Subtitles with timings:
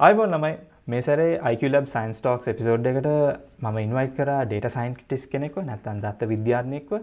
[0.00, 3.06] අයිබොන් ළමයි මේ සැරේ අයිකලබ් සයින්ස් ටෝක්ස් එපිසෝඩ් එකට
[3.62, 6.94] මම ඉන්වයිට් කර ඩේට සයින්ටිස් කෙනෙක්ව නැත්තන් දත්ත විද්‍යාත්නෙක්ව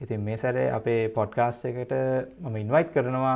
[0.00, 1.94] ඉතින් මේ සැරේ අපේ පොඩ්කාස්ට එකට
[2.44, 3.34] මම ඉන්වයිට් කරනවා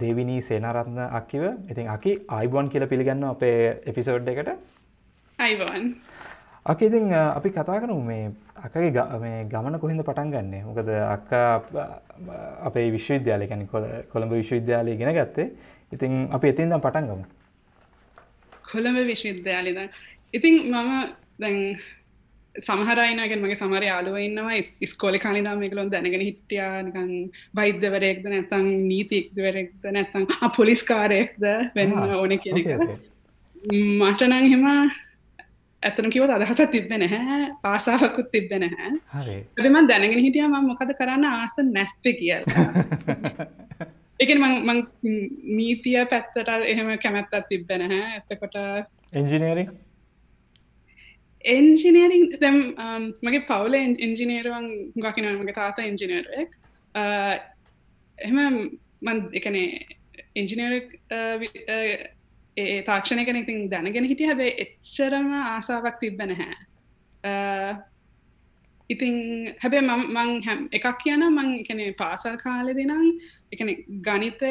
[0.00, 4.50] දෙවිනී සේනාරත්න අකිව ඉතින් අකි අයිබොන් කියල පිළිගන්න අපේ එපිසෝඩ් එකට.
[5.38, 5.94] අයිබෝන්.
[6.66, 10.64] අක ඉතින් අපි කතා කරනු මේ අකගේ මේ ගමන කොහිද පටන් ගන්නේ?
[10.64, 11.30] මොකද අක්ක
[12.64, 15.50] අපේ විශ්වවිද්‍යාලය කොළ කොළඹ විශ්වවිද්‍යාලය ගෙන ගත්තේ.
[15.92, 17.35] ඉතින් අපි එතින්දම් පටන් ගමු
[18.76, 19.78] කොළඹ විශ්වවිද්‍යාලිද
[20.32, 20.90] ඉතින් මම
[21.38, 21.60] දැන්
[22.54, 24.60] සමහරයිනගෙන් මගේ සමර යාලුව ඉන්නවා.
[24.84, 26.82] ස්කෝල කානිදා මේකලොන් දැනගෙන හිටියා.
[26.82, 27.10] නිකන්
[27.54, 30.26] බෛද්‍යවරයෙක්ද නැතං නීතික්දවරෙක්ද නැත්තං
[30.56, 31.44] පොලිස්කාරයෙක්ද
[31.74, 32.56] වෙන්න ඕන කියන
[33.98, 34.64] මටනං හෙම
[35.82, 37.42] ඇතන කිව අදහස තිබෙන නැහැ.
[37.64, 38.66] ආසාාවකුත් තිබෙන
[39.12, 42.44] හැ එම දැනගෙන හිටිය ම මොකද කරන්න ආස නැත්ත කියල
[44.20, 44.78] එක මං
[45.50, 48.56] නීතිය පැත්තට එහෙම කැමැත්තත් තිබෙන හැ ඇතකොට
[49.12, 49.66] එන්ජිනේරි
[51.44, 52.58] එන්ජිනීරිං තැම්
[53.22, 54.66] මගේ පවුල එන්ජිනේරුවන්
[54.98, 56.50] ගකින මගේ තාත එන්ජිනේරුවෙක්
[58.18, 58.38] එහෙම
[59.02, 59.68] මන් එකනේ
[60.34, 60.96] එන්ජිනේරක්
[62.56, 64.26] ඒ තාක්ෂණය කෙන ඉතින් දැනගෙන හිටිය.
[64.26, 66.54] හැබේ එච්චරම ආසාාවක් තිබ්බෙන හැ
[68.90, 69.14] ඉතින්
[69.60, 73.02] හැබේ මං හැම් එකක් කියන මං එකන පාසල් කාලෙ දෙනම්
[73.52, 73.70] එකන
[74.00, 74.50] ගනිතය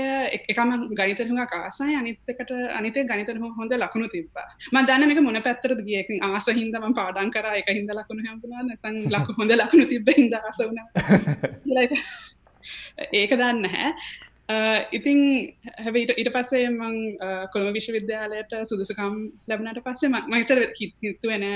[0.49, 6.09] එකම ගනිතරුහ කාසයි අනිත්තකට අනිත ගනිතර හොඳ ලකුණු තිබා ම දන්න එක මොන පැත්තර ගියක
[6.21, 7.47] ආස හින්දම පාඩන් කර.
[7.53, 10.77] එක හිද ලකුණු හැම්පුනා නැතන් ලක හොඳ ලකුණු තිබ හිද ආසවන
[13.13, 13.91] ඒක දන්න හැ
[14.91, 15.19] ඉතින්
[15.79, 16.97] හැබට ඊට පස්සේ මං
[17.53, 19.15] කොළම විශ්වවිද්‍යාලයට සුදුසකම්
[19.47, 21.47] ලැබනට පස්සේ මචර හිත්තුවෙන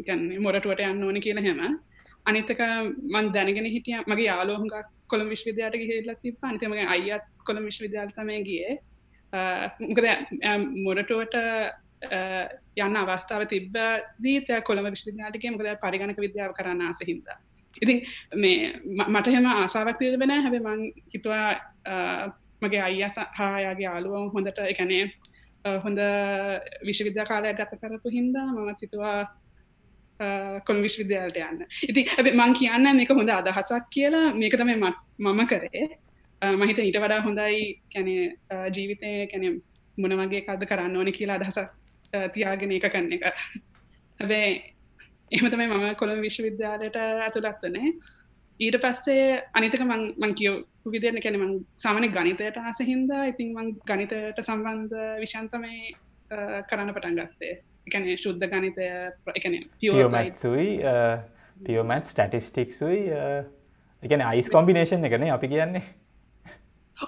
[0.00, 1.78] ගන්න මොරටුවට යන්න ඕන කියලා හෙම.
[2.26, 2.60] අනිතක
[3.06, 8.78] මන් දැනගෙන හිටිය මගේ යාලෝහඟක් කොළම් විශ්විද්‍යාට ගහිල්ල තිබ අනිතමගේ අයිත් කොළම් විශ්විද්‍යාල්තමය ගිය.
[9.32, 10.06] මොකද
[10.78, 11.36] මොරටුවට
[12.78, 13.76] යන්න අවස්ථාව තිබ
[14.18, 17.22] දීතය කොළම විශ්විද්‍යාටිකය මොකද පරිගණක විද්‍යාව කරන්න ආස හිද
[17.76, 18.02] ඉතින්
[18.34, 18.72] මේ
[19.06, 20.84] මට හෙම ආසාාවක් තියබෙන හැබ මං
[21.14, 21.48] හිතුවා
[22.62, 25.02] මගේ අයිය හායාගේ යාලුව හොඳට එකනේ
[25.84, 25.98] හොඳ
[26.86, 29.18] විශ්වවිද්‍යා කාලයක් ගත කරපු හින්දා මම හිතුවා
[30.66, 31.64] කොළ විශ්විද්‍යාලට යන්න.
[31.90, 34.34] ඉති ඇ මං කියන්න මේක හොඳ අදහසක් කියලා.
[34.34, 35.84] මේක තමයි මම කරේ.
[36.42, 37.80] මහිත ඊට වඩා හොඳයි.
[37.92, 38.14] කැනෙ
[38.76, 39.48] ජීවිතය කැනෙ
[39.98, 41.68] මොනවගේ කද කරන්න ඕන කියලා අදහසක්
[42.34, 43.24] තියාගෙන එක කන්න එක.
[44.18, 44.74] හැබැ
[45.32, 47.92] එහම තමයි මම කොළඹ විශ්වවිද්‍යාලයට ඇතුළත්වනේ
[48.60, 49.24] ඊට පස්සේ
[49.54, 50.54] අනිතක මං කියව
[50.92, 55.94] විදිරන කැන මං සාමන ගනිතයට ආස හින්දා ඉතින් මං ගනිතයට සම්බන්ධ විශන්තමයි
[56.68, 57.54] කරන්න පටන් ගත්තේ.
[57.88, 58.88] එකන ශුද්ධ ගනිතය
[59.34, 60.74] එකන පියෝමැත්සුයි
[61.60, 63.00] පියෝමැත් ස්ටටිස්ටික්සුයි
[64.02, 65.82] එකන අයිස් කොම්බිනේෂන් එකන අපි කියන්නේ.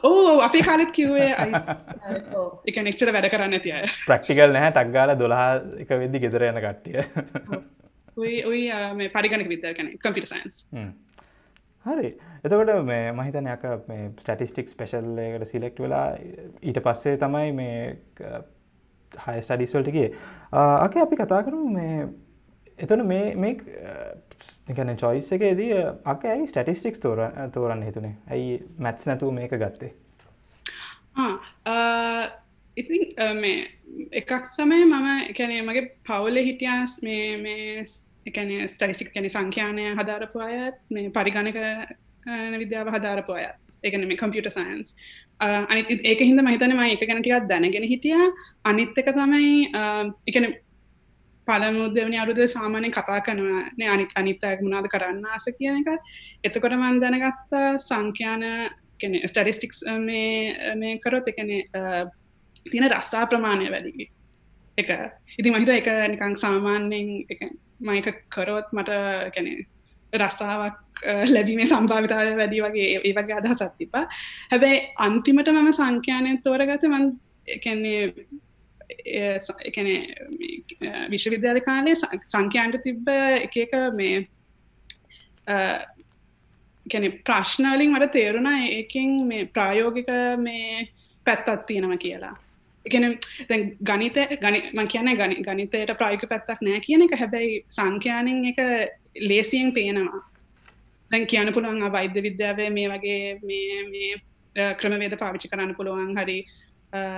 [0.04, 1.30] ඕ අපි කාලෙත් කිව්වේ
[2.68, 3.76] එක නෙක්චර වැඩ කරන්න තිය
[4.06, 5.46] ප්‍රක්ටිකල් නැහැ ටක්ගාල දොලා
[5.84, 7.04] එක වෙද්දි ගෙදර යන කට්ටිය.
[8.16, 10.66] ඔයි මේ පරිගණක විද්‍යා කැන කම්පිට සයින්ස්
[11.86, 12.14] හරි.
[12.44, 16.06] එතකොට මේ මහිතනයක මේ ස්ටටිස්ටික් ස්පෙශල්ලකට සිලෙක්ට් වෙලා
[16.62, 17.76] ඊට පස්සේ තමයි මේ
[19.26, 20.08] හය ස්ටඩිස්වලටගේ
[20.86, 22.08] අක අපි කතා කරු මේ
[22.78, 23.56] එතන මේ මේ
[24.76, 25.72] ගැන චොයිස් එකේදී
[26.12, 27.18] අක ඇයි ස්ටටිස්ටික්ස් තෝර
[27.54, 28.14] තෝරන්න හිතුනේ?
[28.30, 29.92] ඇයි මැත්ස් නැතුව මේක ගත්තේ?
[32.76, 33.02] ඉතින්
[33.40, 33.66] මේ
[34.20, 37.84] එකක් තමයි මම එකැනේ මගේ පවුල හිටියස් මේ මේ
[38.26, 41.58] එකන ස්ටයිසික් කැන සංඛ්‍යානය හදාරපු අයත් මේ පරිගණක
[42.62, 43.58] විද්‍යාව හදාරපු අයත්.
[43.82, 44.94] එකන මේ කම්පියුට සයින්ස්
[45.40, 45.80] අනි
[46.10, 48.20] ඒක හිද මහිතනම එක ගැන ටිකක් දැනගෙන හිටිය.
[48.64, 49.54] අනිත් එක තමයි
[50.28, 50.46] එකන
[51.48, 55.88] පළමුදවනි අරුද සාමානය කතා කනවන අනි අනිත්තයක් මුණද කරන්න ආස කියන එක.
[56.44, 58.44] එතකොට මන් දැනගත්තා සංඛ්‍යාන
[59.30, 61.50] ස්ටරිස්ටික්ස් මේ කරොත් එකන
[62.70, 64.06] තියෙන රස්සා ප්‍රමාණය වැඩි.
[64.78, 64.88] එක
[65.38, 67.08] ඉති මහිත එක නිකං සාමාන්‍යෙන්
[67.88, 68.90] මයික කරොත් මට
[69.34, 69.52] කැනෙ
[70.12, 74.04] රස්සාාවක් ලැබීමේ සම්භාවිතාව වැඩි වගේ ඒ වගේ අදහසත් තිපා
[74.50, 77.06] හැබැයි අන්තිමට මම සංඛ්‍යානය තෝරගත මන්
[77.64, 78.02] කැන්නේ
[79.64, 79.88] එකන
[81.10, 81.96] විශ්වවිද්‍යාල කාලේ
[82.26, 83.08] සංඛ්‍යන්ට තිබ්බ
[83.38, 84.26] එක එක මේ
[86.86, 90.08] කැන ප්‍රශ්නවලින් මට තේරුණා ඒකින් මේ ප්‍රායෝගික
[90.38, 90.86] මේ
[91.26, 92.34] පැත්තත් තියෙනම කියලා.
[92.84, 93.04] එකන
[93.82, 97.16] ගනිත ගනි මං කියන ගනි ගනිතයට ප්‍රායක පැත්තක් නෑ කියන එක.
[97.18, 98.60] හැබැයි සංඛ්‍යානෙන් එක
[99.16, 100.22] ලේසියෙන් පේනවා.
[101.10, 106.38] දැන් කියන්න පුළුවන් වෛද්‍ය විද්‍යාවේ මේ වගේ මේ මේ ක්‍රමවේද පාවිච්චි කරන්න පුළුවන් හරි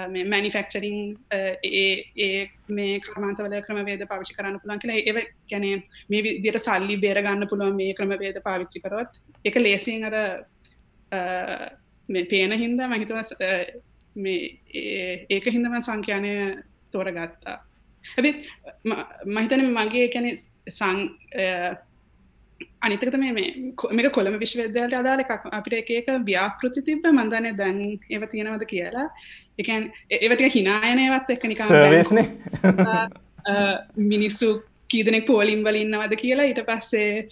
[0.08, 0.98] මේ මැනිෆෙක්චරිං
[1.32, 5.18] ඒ මේ කර්මාන්තවල ක්‍රමවේද පාවිච්චි කරන්න පුළුවන් කියලා ඒව
[5.50, 5.66] ගැන
[6.10, 10.16] මේ විදියට සල්ලි බේරගන්න පුළුවන් මේ ක්‍රමවේද පාවිච්චි කරොත් එක ලේසියෙන් අර
[12.08, 13.16] මේ පේන හින්දා මහිතව
[14.16, 14.40] මේ
[15.30, 16.32] ඒක හින්දම සංඛ්‍යානය
[16.92, 17.56] තෝරගත්තා.
[18.04, 18.30] හැබි
[19.26, 20.26] මහිතන මගේ කැන
[20.68, 20.98] සං
[22.86, 23.32] අනිතකත මේ
[23.98, 25.46] මේක කොළම විශ්වවිද්‍යාලට අදාල එකක්.
[25.58, 27.06] අපිට එකක ව්‍යාපෘති තිබ්බ.
[27.12, 27.78] මන්දනය දැන්
[28.10, 29.06] ඒව තියෙනවද කියලා.
[29.58, 31.66] එකන් ඒවතික හිනායනයවත් එක්ක නිකම්
[34.12, 34.48] මිනිස්සු
[34.92, 36.46] කීදනෙක් පෝලිම් වලින්නවද කියලා.
[36.50, 37.26] ඊට පස්සේ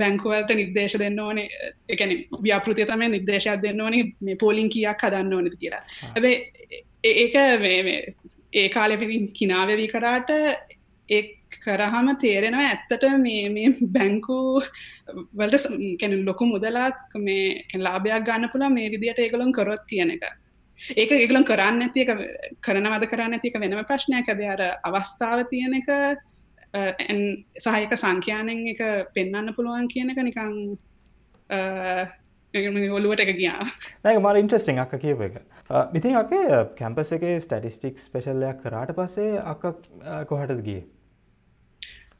[0.00, 1.48] බැංකුවලට නිර්දේශ දෙන්න ඕනේ.
[1.88, 2.10] එකන
[2.46, 4.04] ව්‍යාපෘතිය තමයි නිර්දේශයක් දෙන්න ඕනේ.
[4.20, 5.82] මේ පෝලිං කියක් හදන්න ඕනද කියලා.
[6.14, 6.36] හැබේ
[7.04, 7.34] ඒක
[8.52, 10.30] ඒ කාලෙපින් කිනාවවී කරාට
[11.08, 11.22] ඒ
[11.64, 14.38] කරහම තේරෙනවා ඇත්තට මේ මේ බැංකු
[15.40, 15.66] වලට
[16.00, 17.44] කැන ලොකු මුදලාක් මේ
[17.86, 20.24] ලාභයක් ගන්න පුලා මේ විදියට ඒගලොන් කරොත් කියන එක.
[20.96, 22.08] ඒක ඒගලොන් කරන්න ඇතික
[22.66, 24.28] කරනවද කරන්න ඇතික වෙනම ප්‍රශ්නයක්.
[24.28, 25.88] ඇද අර අවස්ථාව තියෙන එක
[27.66, 28.80] සහයක සංඛ්‍යානෙන් එක
[29.14, 30.54] පෙන්න්න පුළුවන් කියන එක නිකං
[32.98, 33.62] ඔලුවට එක ගියා.
[34.04, 35.38] නැක මර ඉන්ට්‍රස්ටිං අක්ක කියප එක.
[35.94, 39.62] ඉතින් අකේ කැම්පස එක ස්ටටිස්ටික් ස්පෙශල්ලයක් කරාට පස්සේ අක්ක
[40.28, 40.82] කොහටත් ගිය?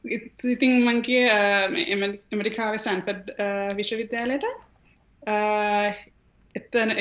[0.03, 3.31] ඉතින් මංකිය ඇමරිකාව සැන්පඩ්
[3.77, 4.45] විශ්වවිද්‍යාලයට.
[6.55, 6.91] එතන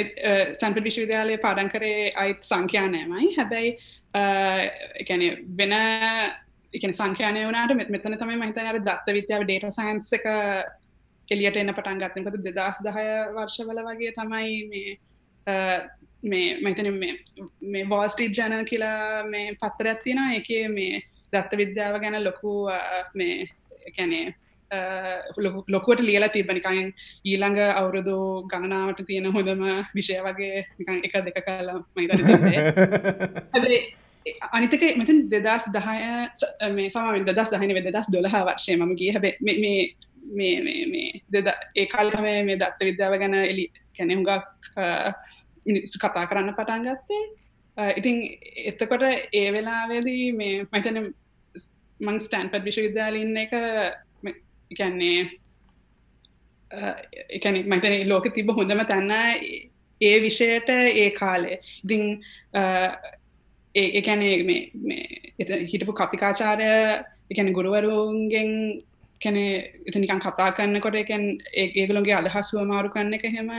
[0.61, 3.35] සැන්ප විශ්වවිද්‍යාලය පාඩන් කරේ අයිත් සංඛ්‍යානයමයි.
[3.37, 3.77] හැබැයි
[5.03, 5.25] එකැන
[5.59, 5.75] වෙන
[6.75, 10.29] එකන සංඛ්‍යානය වනාට මෙතන තමයි මහිතන අර දත්ත විද්‍යාව ඩේට සයින්ස් එක
[11.29, 14.97] එලියට එන්න පටන් ගත්තනකොට දෙදස් දහය වර්ෂවල වගේ තමයි මේ
[16.23, 21.03] මේ මහිතන මේ බෝස්ටිට් ජන කියලා මේ පත්තර ඇත්තින එක මේ
[21.33, 22.53] දත්ත විද්‍යාව ගැන ලොකු
[23.15, 23.37] මේ
[23.97, 24.27] කැනේ
[25.69, 26.93] ලොකුවට ලියලා තිබනිකයින්
[27.25, 28.17] ඊළඟ අවුරුදු
[28.49, 29.65] ගණනාවට තියෙන හොඳම
[29.95, 30.65] විෂය වගේ
[31.03, 32.11] එක දෙක කලා මහිත
[34.53, 35.99] අනිතක මෙතින් දෙදස් දහය
[36.71, 39.11] මේ සමෙන් දස් දහන වෙදස් දොළහ වර්ෂය මම ගිය.
[39.11, 39.25] හැබ
[40.31, 43.65] මේ දෙද ඒ කාල්කම මේ දත්ත විද්‍යාව ගැන එලි
[43.97, 44.31] කැනෙහුගක්
[45.95, 47.23] කතා කරන්න පටන් ගත්තේ.
[47.97, 48.17] ඉතින්
[48.65, 51.13] එතකොට ඒ වෙලාවේදී මේ මතන
[52.03, 53.53] මං ස්ටන්පඩ් විශ්වවිද්‍යාලඉන්න එක
[54.71, 55.21] එකන්නේ
[57.31, 59.13] එකන මතන ලෝක තිබ හොඳම තන්න
[60.01, 62.05] ඒ විෂයට ඒ කාලේ ඉතිං
[63.75, 64.35] ඒකැනේ
[65.67, 66.71] හිටපු කතිකාචාරය
[67.31, 68.51] එකැන ගුරුවරුන්ගෙන්
[69.21, 69.39] කැන
[69.87, 71.25] එතනිකන් කතා කරන්නකොට එකැන්
[71.55, 73.51] ඒගලොන්ගේ අදහස්ුව මාරු කන්න එක හෙම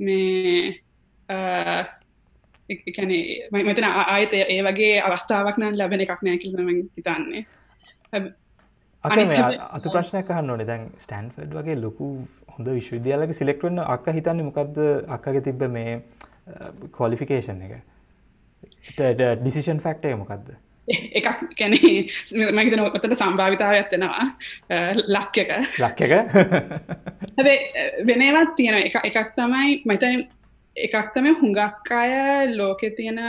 [0.00, 0.74] මේ
[2.68, 7.44] එකැනේ මෙතන ආයත ඒ වගේ අවස්ථාවක් නම් ලැබෙන එකක් නෑ කිලම හිතන්නේ.
[8.14, 10.66] අත ප්‍රශ්නයක් අහන්න ඕනේ.
[10.66, 12.10] දැන් ස්ටන්ෆඩ් වගේ ලොකු
[12.54, 14.78] හොඳ විශ්වවිද්‍යාලක සිලෙක්ට වන්න අක්ක හිතන්නේ මොකක්ද
[15.08, 15.98] අක්කගේ තිබ්බ මේ
[16.92, 17.80] කොලිෆිකේෂන් එක.
[19.40, 20.54] ඩිසිෂන් ෆක්ටය මොකක්ද
[20.88, 21.28] එකක්
[21.58, 21.74] කැන
[22.52, 24.24] මහිතන ඔතට සම්භාවිතාව ඇත්තෙනවා
[25.08, 26.12] ලක්්‍යක ලක්්‍යක
[27.36, 27.58] හැබේ
[28.04, 28.98] වෙනවත් තියෙන එක?
[29.02, 30.26] එකක් තමයි මතන
[30.76, 33.20] එකක් තම හුඟක් අය ලෝකෙ තියෙන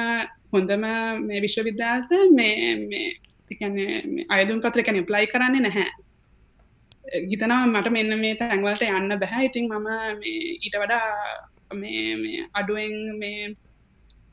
[0.52, 0.84] හොඳම
[1.22, 2.76] මේ විශ්වවිද්‍යාලත මේ
[4.30, 5.90] අයදුම් පත්‍ර කැන ප්ලයි කරන්නේ නැහැ.
[7.30, 9.88] ගිතනවා මට මෙන්න මේ තැන්වලට යන්න බැහැ ඉතින් මම
[10.24, 11.08] ඊට වඩා
[12.54, 13.56] අඩුවෙන් මේ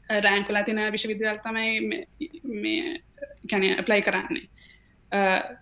[0.08, 2.04] රෑන්කුලා තින විශ්වවිද්‍යාල තමයි
[3.50, 4.44] කැන ප්ලයි කරන්නේ.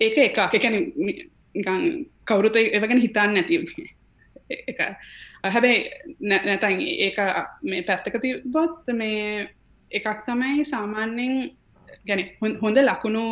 [0.01, 3.65] ඒක එක එකැන කවුරුත එවගෙන හිතන්න නැති
[4.51, 4.79] එක
[5.45, 5.79] හැබැයි
[6.21, 7.19] නැතැන් ඒක
[7.63, 9.49] මේ පැත්තක තිබොත් මේ
[9.91, 11.35] එකක් තමයි සාමාන්‍යෙන්
[12.11, 12.23] ගැන
[12.63, 13.25] හොඳ ලකුණු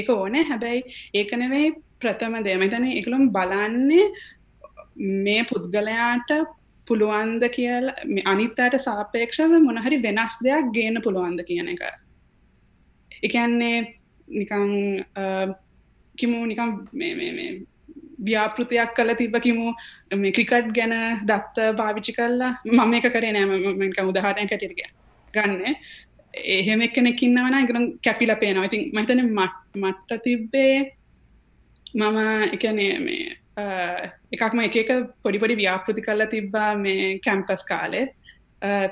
[0.00, 0.44] එක ඕනෑ.
[0.50, 0.82] හැබැයි
[1.14, 4.06] ඒකනවෙයි ප්‍රථම දේමතන එකළුම් බලන්නේ
[5.24, 6.30] මේ පුද්ගලයාට
[6.88, 7.88] පුළුවන්ද කියල
[8.32, 11.82] අනිත්තයට සාපේක්ෂව මොනහරි වෙනස් දෙයක් ගේන පුළුවන්ද කියන එක.
[13.22, 13.78] එකන්නේ
[14.28, 14.70] නිකං
[16.18, 16.70] කිමු නිකම්
[18.26, 19.72] ව්‍යාපෘතියක් කල තිබ කිමු
[20.22, 23.50] මේ ක්‍රිකට් ගැන දත්ත භාවිචි කල්ලා මම එක කරේ නෑම
[24.10, 24.82] උදහටය කටිරග
[25.34, 25.76] ගන්න.
[26.44, 28.68] එහෙම කෙනෙකින්නවන එකනම් කැපිල පේනවා.
[28.70, 29.20] ඉතින් මතන
[29.82, 30.74] මට්ට තිබ්බේ
[31.94, 32.18] මම
[32.56, 33.36] එකනේ මේ
[34.32, 34.90] එකක්ම එක එක
[35.24, 38.02] පොඩිපොඩි ව්‍යාපෘති කල්ල තිබ්බා මේ කැම්පස් කාලෙ.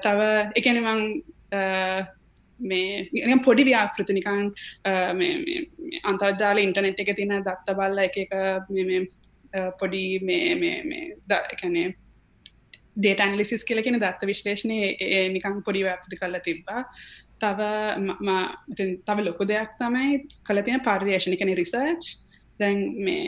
[0.04, 0.20] තව
[0.58, 1.02] එකනමං
[2.60, 4.50] මේ පොඩි ව්‍යාපෘති නිකං
[6.10, 8.34] අන්තර්ජාල ඉන්ටනෙට් එක තින දත්ත බල්ල එක එක
[9.80, 10.02] පොඩි
[11.54, 11.86] එකනේ
[12.96, 14.78] ඩේට ඇන්ලිසිස් කියලකෙන දත්ත විශ්ලේෂණය
[15.36, 16.80] නිකං පොඩි ව්‍යාපෘති කල්ල තිබ්බා.
[17.40, 17.60] තව
[19.06, 21.38] තව ලොකු දෙයක් තමයි කල තියෙන පර්යේෂණ.
[21.40, 22.12] කන රිසර්ච්
[22.60, 23.22] දැන් මේ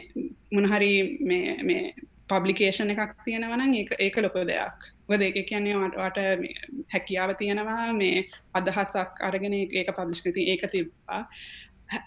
[0.52, 1.94] මොනහරි මේ
[2.28, 4.90] පබ්ලිකේෂන් එකක් තියෙනවන ඒක ලොකු දෙයක්.
[5.08, 7.92] වද ඒක කියන්නේ වටට හැකියාව තියෙනවා.
[7.92, 11.22] මේ අදහත්සක් අරගෙන ඒක පබ්ලිෂ්කති ඒක තිබ්බා.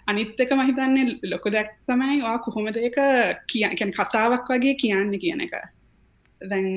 [0.07, 2.97] අනිත්තක මහිතන්නේ ලොකු දැක් තමයි වා කොහොමද ඒක
[3.51, 5.53] කිය කතාවක් වගේ කියන්න කියන එක.
[6.41, 6.67] දැන්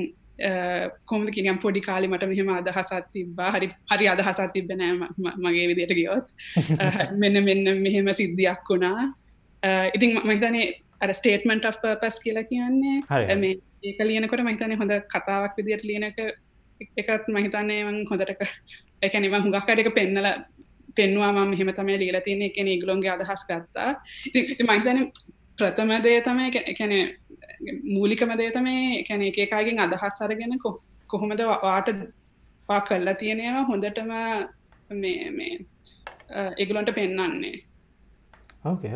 [1.05, 3.51] කොමද කියනම් පොඩි කාලි මට මෙහෙම අදහසත් තිබ්බා.
[3.51, 4.93] හරි හරි අදහසත් තිබෙනෑ
[5.37, 6.33] මගේ විදියට ගියොත්.
[7.21, 9.13] මෙන්න මෙන්න මෙහෙම සිද්ධියක් වුණා.
[9.93, 15.83] ඉතින් මහිතනේ අර ස්ටේටමන්ට් of පර්පස් කියලා කියන්නේ මේ ඒක ලියනකොට මහිතනේ හොඳ කතාවක් විදියට
[15.83, 16.19] ලියනක
[16.97, 18.45] එකත් මහිතන්නේ හොඳට
[19.01, 20.27] එකනම හුඟක්කර එක පෙන්නල
[20.95, 23.89] පෙන්වාම මෙහෙම තමයි ලියලා තියෙන එක ඒගලොන්ගේ අදහස් ගත්තා.
[24.67, 24.99] මහිතන
[25.57, 26.93] ප්‍රථම දේ තමයි කැන
[27.93, 30.57] මූලිකම දේ තමයි කැන එකකාගෙන් අදහස් අරගෙන
[31.09, 31.89] කොහොමද වාට
[32.69, 34.11] පා කල්ලා තියෙනවා හොඳටම
[34.95, 35.53] මේ මේ
[36.57, 37.55] ඒගලොන්ට පෙන්නන්නේ
[38.65, 38.93] ඕකේ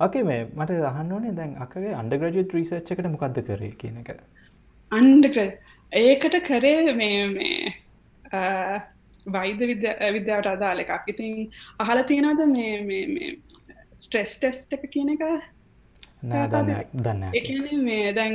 [0.00, 4.10] ඕකේ මේ මට අහන්න ඕනේ දැන් අකගේ අන්ඩග්‍රජුවට් රීසර්ච් එකට මොකක්ද කරේ කියන එක?
[4.92, 5.38] අන්ඩක
[5.92, 7.72] ඒකට කරේ මේ මේ
[9.26, 9.70] වෛද්‍ය
[10.14, 11.08] විද්‍යාවට අදාල එකක්.
[11.08, 13.32] ඉතින් අහල තියෙනද මේ
[13.94, 15.24] ස්ට්‍රෙස් ටෙස්ට එක කියන එක
[16.22, 18.34] දන්න එකන මේ දැන්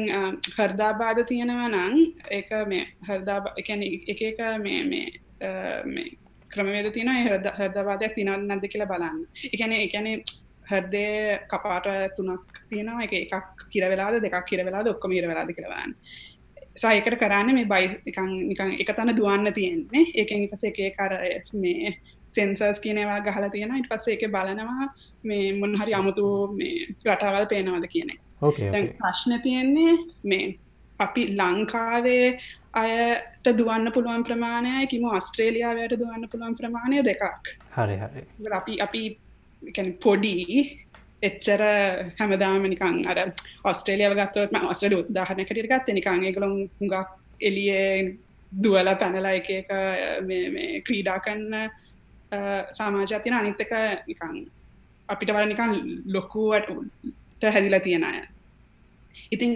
[0.58, 1.96] හර්දාබාධ තියෙනවා නං
[2.32, 3.70] එක මේ හර්දා එක
[4.22, 6.06] එක මේ මේ
[6.52, 7.12] ක්‍රමවේද තියන
[7.60, 9.20] හර්දවාදයක් තිනත් නැද කියලා බලන්න.
[9.54, 10.08] එකන එකන
[10.70, 11.06] හර්දය
[11.52, 13.04] කපාට තුනක් තියෙනවා.
[13.04, 15.94] එක එකක් කිරවෙලාද දෙකක් කිරවෙලාද ඔක්කොම ඉරවෙලාද කියලවන්න
[16.76, 17.86] සයකට කරන්න මේ බයි
[18.50, 20.06] නිකන් එක තන දුවන්න තියෙන්නේ.
[20.16, 21.14] ඒකෙන් පස එක කර
[21.62, 21.94] මේ
[22.36, 24.92] සෙන්සර්ස් කියනවා ගහලා තියෙන ඉට පස්සේ එක බලනවා
[25.24, 26.76] මේ මොන්හරි අමුතු මේ
[27.08, 30.46] රටාවල් පේනවාද කියන ප්‍රශ්න තියෙන්නේ මේ
[31.00, 32.28] අපි ලංකාවේ
[32.76, 37.54] අයට දුවන්න පුළුවන් ප්‍රමාණය කිම ස්ට්‍රේලියාවයට දුවන්න පුළුවන් ප්‍රමාණය දෙකක්.
[37.72, 38.22] හරි හරි.
[38.52, 39.04] අපි අපි
[40.00, 40.36] පොඩි
[41.22, 41.62] එච්චර
[42.20, 43.20] හැමදාම නිකං අර
[43.64, 46.96] ඔස්ට්‍රේලියාව ගත්තවත් ඔස්ට්‍රේලිය උදාහරණ කටියට ගත්ත නිකං ඒගොල්ලොන් හුඟක්
[47.42, 48.18] එළියේ
[48.52, 49.50] දුවල පැනලා එක
[50.86, 51.70] ක්‍රීඩා කරන්න
[52.78, 53.74] සමාජය තියෙන අනිත් එක
[54.08, 54.38] නිකං
[55.10, 55.74] අපිට වල නිකං
[56.14, 56.72] ලොකුවට
[57.56, 58.22] හැදිලා තියෙන අය.
[59.32, 59.52] ඉතින්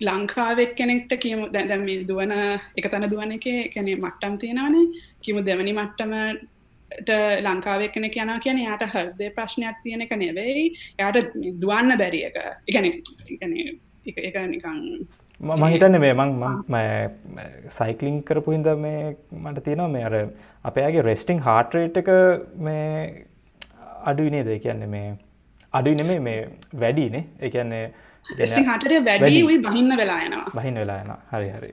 [0.00, 2.32] ලංකාවෙක් කෙනෙක්ට කියමු දැම් මේ දුවන
[2.78, 4.90] එක තැන දුවන එක කැනෙ මට්ටම් තියෙනවනේ.
[5.22, 6.14] කිමු දෙවනි මට්ටම
[7.46, 10.64] ලංකාව කෙන කියනා කියන යාට හර්දය ප්‍රශ්නයක් තියෙන එක නෙවෙයි.
[10.98, 11.32] යාට
[11.62, 12.36] දුවන්න බැරි එක.
[12.68, 12.86] එකන
[14.06, 14.78] එක නිකං
[15.42, 16.30] මහිතන්න මේ මං
[17.70, 20.14] සයිකලිං කරපු හිද මේ මට තියෙනවා මේ අර
[20.64, 22.10] අපයාගේ රෙස්ටිං හාටරේට් එක
[22.60, 23.26] මේ
[24.04, 25.12] අඩුවිනේ ද කියන්නේ මේ
[25.72, 26.40] අඩුයි නෙමේ මේ
[26.80, 27.84] වැඩීනේ එකන්නේ
[28.24, 30.50] හටරය වැඩි බහින්න වෙලා යනවා.
[30.56, 31.72] බහින්න වෙලා යන හරි හරි.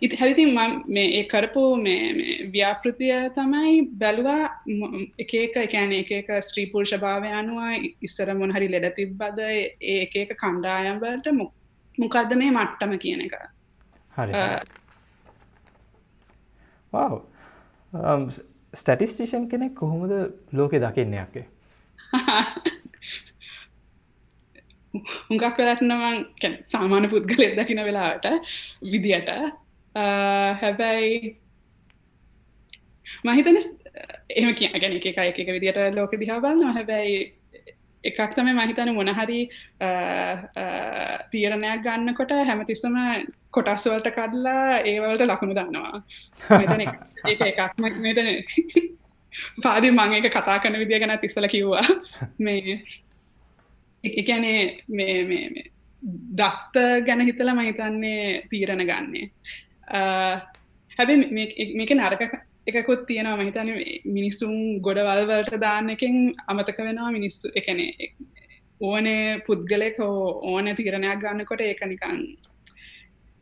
[0.00, 0.54] ඉති හැරිතින්
[0.88, 4.48] මේ ඒ කරපු මේ ව්‍යාපෘතිය තමයි බැලුවා.
[5.18, 5.34] එකක
[5.64, 7.60] එකෑන එක ස්ත්‍රීපුර්ෂ භාවය අනුව
[8.02, 9.44] ඉස්සර මොන හරි ලෙඩ තිබ්බද?
[9.82, 11.30] ඒ එක කණ්ඩායම්වලට
[11.98, 13.34] මොකක්ද මේ මට්ටම කියන එක?
[14.14, 14.32] හරි
[18.74, 20.12] ස්ටටිස්ටිෂන් කෙනෙක් කොහොමද
[20.52, 21.46] ලෝකෙ දකින්නයක්කේ
[24.94, 26.18] හුඟක් වෙලටනවන්
[26.68, 28.26] සාමාන පුද්ගලෙත් දකින වෙලාට
[28.84, 29.30] විදියට.
[30.60, 31.36] හැබැයි
[33.24, 33.58] මහිතන
[34.30, 37.18] එම කිය ගැන එක එක විදිට ලෝක දිහාබන්න හැබැයි
[38.10, 39.40] එකක් තම මහිතන මොනහරි
[41.32, 42.98] තීරණයක් ගන්නකොට හැමතිස්සම
[43.50, 45.96] කොටස්වලට කඩලා ඒවලට ලකුණු දන්නවා
[47.26, 48.30] ඒ එකක් මෙතන
[49.62, 51.84] පාදි මං එක කතා කන විදිිය ගැන තිස්සල කිව්වා.
[52.38, 52.78] මේ
[54.04, 54.58] එකනේ
[54.88, 55.64] මේ
[56.38, 56.74] දත්ත
[57.06, 59.30] ගැන හිතල මහිතන්නේ තීරණ ගන්නේ.
[60.96, 61.16] හැබැ
[61.78, 62.22] මේක නරක
[62.66, 63.36] එකකුත් තියෙනවා.
[63.40, 63.70] මහිතන
[64.16, 66.16] මිනිස්සුන් ගොඩවල්වලට දාන්න එකින්
[66.48, 67.48] අමතක වෙනවා මිනිස්සු.
[67.54, 68.08] එකනේ
[68.80, 72.18] ඕනේ පුද්ගලෙක ඕන තීරණයක් ගන්නකොට ඒක නිකං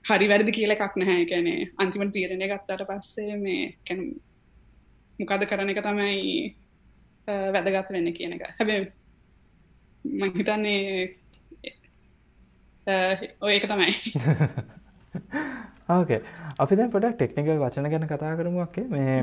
[0.05, 1.27] හරි වැරදි කියල එකක් නැහැ.
[1.27, 4.03] කැනේ අන්තිමට තීරණය ගත්තට පස්සේ මේ කැන
[5.19, 6.19] මොකද කරන එක තමයි
[7.29, 8.47] වැදගත් වෙන්න කියන එක.
[8.59, 8.81] හැබැ
[10.05, 11.17] මහිතන්නේ
[13.41, 13.93] ඔය එක තමයි.
[15.97, 16.21] ඕකේ
[16.59, 19.17] අපි දැන් පොඩක් ටෙක්නිකල් වචන ගැන කතා කරමුක්කේ මේ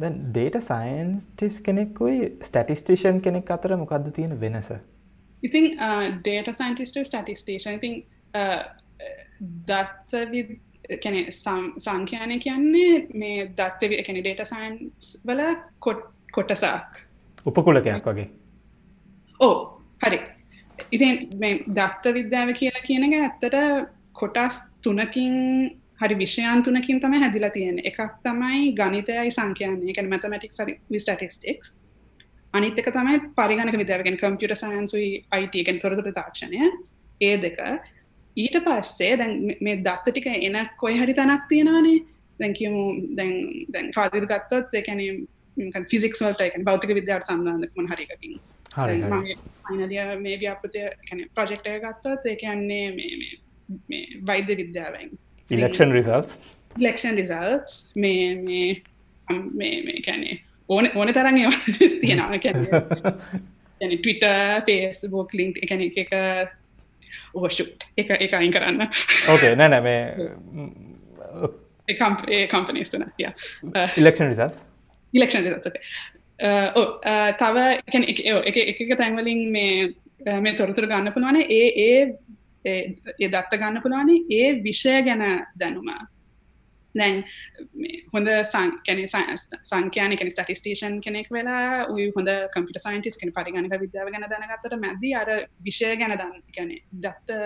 [0.00, 4.72] දැන් ඩේට සයින්ස්ටිස් කෙනෙක්කුයි ස්ටටිස්ටේෂන් කෙනෙක් අතර මොකක්ද තියෙන වෙනස?
[5.42, 5.72] ඉතින්
[6.18, 7.94] ඩේට සයින්ටිස්ට ස්ටටිස්ටේෂන් ඉතින්
[9.68, 10.22] දත්ත
[11.02, 15.42] කැන සංඛ්‍යානය කියන්නේ මේ දත්ත කැන ඩේට සයින්ස් වල
[15.78, 17.02] කොට් කොටසක්.
[17.46, 18.30] උපකුලකයක් වගේ.
[19.40, 19.54] ඕ
[20.02, 20.20] හරි.
[20.92, 21.28] ඉතින්
[21.70, 25.34] දත්ත විද්‍යාව කියලා කියනක ඇත්තට කොටස් තුනකින්
[26.00, 31.76] හරි විෂයන් තුනකින් තම හැදිලා තියෙන එකක් තමයි ගනිතයයි සංඛ්‍යානය එක මැතමටික් ස්ටටිස්ටික්ස්
[32.54, 36.60] අනිත්තක තමයි පරිගණක විද්‍යාවගෙන් කම්පියට සයන්සුයි අයිටගෙන් තොරතුර තාක්ෂණය.
[37.20, 37.58] ඒ දෙක
[38.36, 42.04] ඊට පස්සේ දැන් මේ දත්ත ටික එන කොයි හරි තැනක් තියෙනවානේ.
[42.40, 42.84] දැකිමු
[43.16, 43.34] දැන්
[43.72, 45.00] දැන් පාදිර ගත්තොත් එකැන
[45.90, 48.38] ෆිසික්ස් වලට එක බෞතික විද්‍යාවට සම්බන්ධ මන හරිකින්
[48.76, 52.84] අයිනදිය මේ ව්‍යාපෘතිය කැන ප්‍රජෙක්්ය ගත්තත් ඒ කියන්නේ
[54.26, 55.10] වෛද්‍ය විද්‍යාවෙන්.
[55.50, 56.38] ඉලක්ෂන් රිසල්ස්
[56.78, 58.82] ලෙක්ෂන් රිසල්ස් මේ මේ
[59.58, 61.38] මේ කැනේ ඕන ඕන තරන්
[62.00, 62.30] තියෙනවා.
[63.80, 64.24] ටවිට
[64.66, 66.12] පේස්බෝක් ලින්ක් එකන එක
[67.34, 68.88] ඕෂුට් එක එක අයින් කරන්න.
[69.32, 70.02] ඕකේ නැන මේ
[72.50, 73.06] කම්පනස්තුන
[73.96, 74.64] ඉලක්ෂන් රිසල්ස්
[75.14, 75.42] ඉලක්ෂන්
[77.40, 77.56] තව
[77.86, 79.94] එක එක තැන්වලින් මේ
[80.40, 81.42] මේ තොරතුර ගන්න පුළුවන.
[81.42, 81.98] ඒ ඒ
[82.66, 84.12] දත්ත ගන්න පුළුවන.
[84.40, 85.24] ඒ විෂය ගැන
[85.62, 85.90] දැනුම.
[86.94, 87.22] දැන්
[88.14, 94.28] හොඳ සංකැන සංකයන කෙන ස්ටටිස්ටේෂන් කෙනෙක් වෙලා උයි හොඳ කම්පිට සයින්ටිස් කෙන පරිගණක විද්‍යාව ගැන
[94.32, 95.32] දැනගත්තට මැද අර
[95.68, 96.70] විෂය ගැන දන්න ගැන
[97.06, 97.40] දත්ත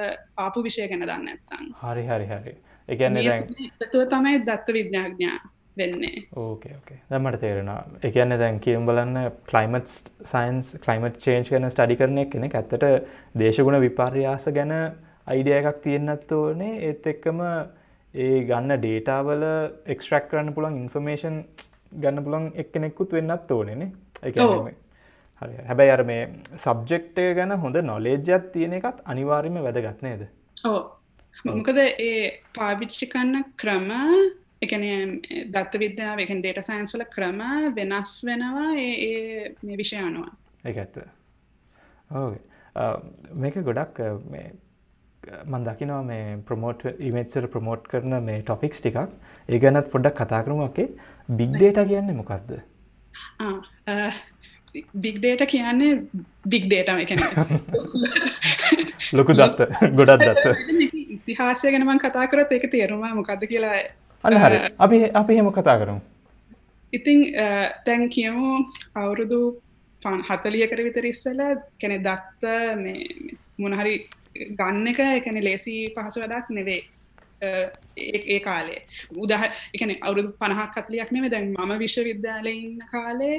[0.47, 2.55] ආපු විෂය ගැන දන්න ඇත්තන් හරි හරි හරි.
[2.89, 3.41] එකන්නේ
[3.81, 5.37] දැතුව තමයි දත්ත විද්‍යාඥා
[5.81, 6.25] වෙන්නේ.
[6.37, 7.83] ඕකේ ඕකේ දැමට තේරෙනවා.
[8.03, 12.91] එකන්න දැන් කියම් බලන්න කලයිමට් සයින්ස් කලයිමට් චේන්ච් ගැන ස්ටඩි කරන කෙනෙ ඇත්තට
[13.43, 14.75] දේශගුණ විපාර්යාස ගැන
[15.31, 17.41] අයිඩිය එකක් තියෙන්න්නත් ඕනේ ඒත් එක්කම
[18.15, 19.45] ඒ ගන්න ඩේටාවල
[19.95, 21.41] එක්ස්ට්‍රක් කරන්න පුළන් ඉන්ෆර්මේෂන්
[21.93, 23.85] ගන්න පුළන් එක්කෙනෙක්කුත් වෙන්නත් ඕනෙන
[24.23, 24.41] එක
[25.43, 26.23] හරි හැබැයි අර මේ
[26.65, 30.27] සබ්ජෙක්ටය ගැන හොඳ නොලේජ්ජත් තියෙන එකත් අනිවාර්යම වැදගත් නේද?
[30.65, 30.81] ඕ
[31.45, 33.89] මොකද ඒ පාවිච්චි කන්න ක්‍රම
[34.67, 34.85] එකන
[35.55, 37.41] දත්ත විද්‍යාව එක ඩේට සයින්ස් වල ක්‍රම
[37.77, 40.27] වෙනස් වෙනවා ඒ මේ විෂය අනුව.
[40.65, 40.99] එක ඇත්ත.
[43.37, 44.03] මේක ගොඩක්
[45.45, 48.99] මන් දකිනවා මේ ප්‍රමෝට් ඉමේත්සර ප්‍රමෝට් කරන මේ ටොපික්ස් ටිකක්.
[49.49, 50.89] ඒ ගැනත් පොඩ්ඩක් කතා කරමක්කේ
[51.39, 52.51] බිග් ඩේට කියන්නේ මොකක්ද
[54.97, 55.93] බිග් ඩේට කියන්නේ
[56.47, 57.11] බිග් ඩේටම එක
[59.13, 60.47] ලොකු දත්ත ගොඩත් දත්ත.
[61.17, 63.75] ඉතිහාසය ගැනමන් කතා කරත් ඒක තේරුම මොකක්ද කියලා
[64.25, 64.59] අන්න හරි.
[64.79, 66.01] අපි අපි හෙම කතා කරමු.
[66.93, 67.19] ඉතිං
[67.85, 68.55] තැන් කියමු
[68.95, 69.43] අවුරුදු
[70.03, 71.41] පන් හතලියකට විතර ඉස්සල
[71.81, 73.95] කැනෙ දත්ත මේ මොනහරි
[74.35, 76.81] ගන්න එක එකන ලේසි පහසු වැඩක් නෙවේ
[77.43, 78.83] ඒ කාලේ.
[79.17, 79.45] උදහ
[79.75, 83.37] එකන අවුදු පණහක් කත්ලියක් නෙම දැන් මම විශ්වවිද්‍යාලඉන්න කාලේ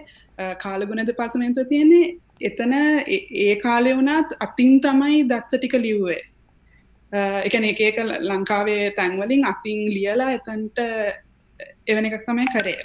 [0.58, 6.22] කාලගුණ දෙපාර්තමේන්තුව තියෙන්නේ එතන ඒ කාලය වුණත් අතින් තමයි දත්ත ටික ලිව්වේ.
[7.48, 10.80] එකන එක එක ලංකාවේ තැන්වලින් අතින් ලියලා එතන්ට
[11.88, 12.84] එවන එකක් තමයි කරේ.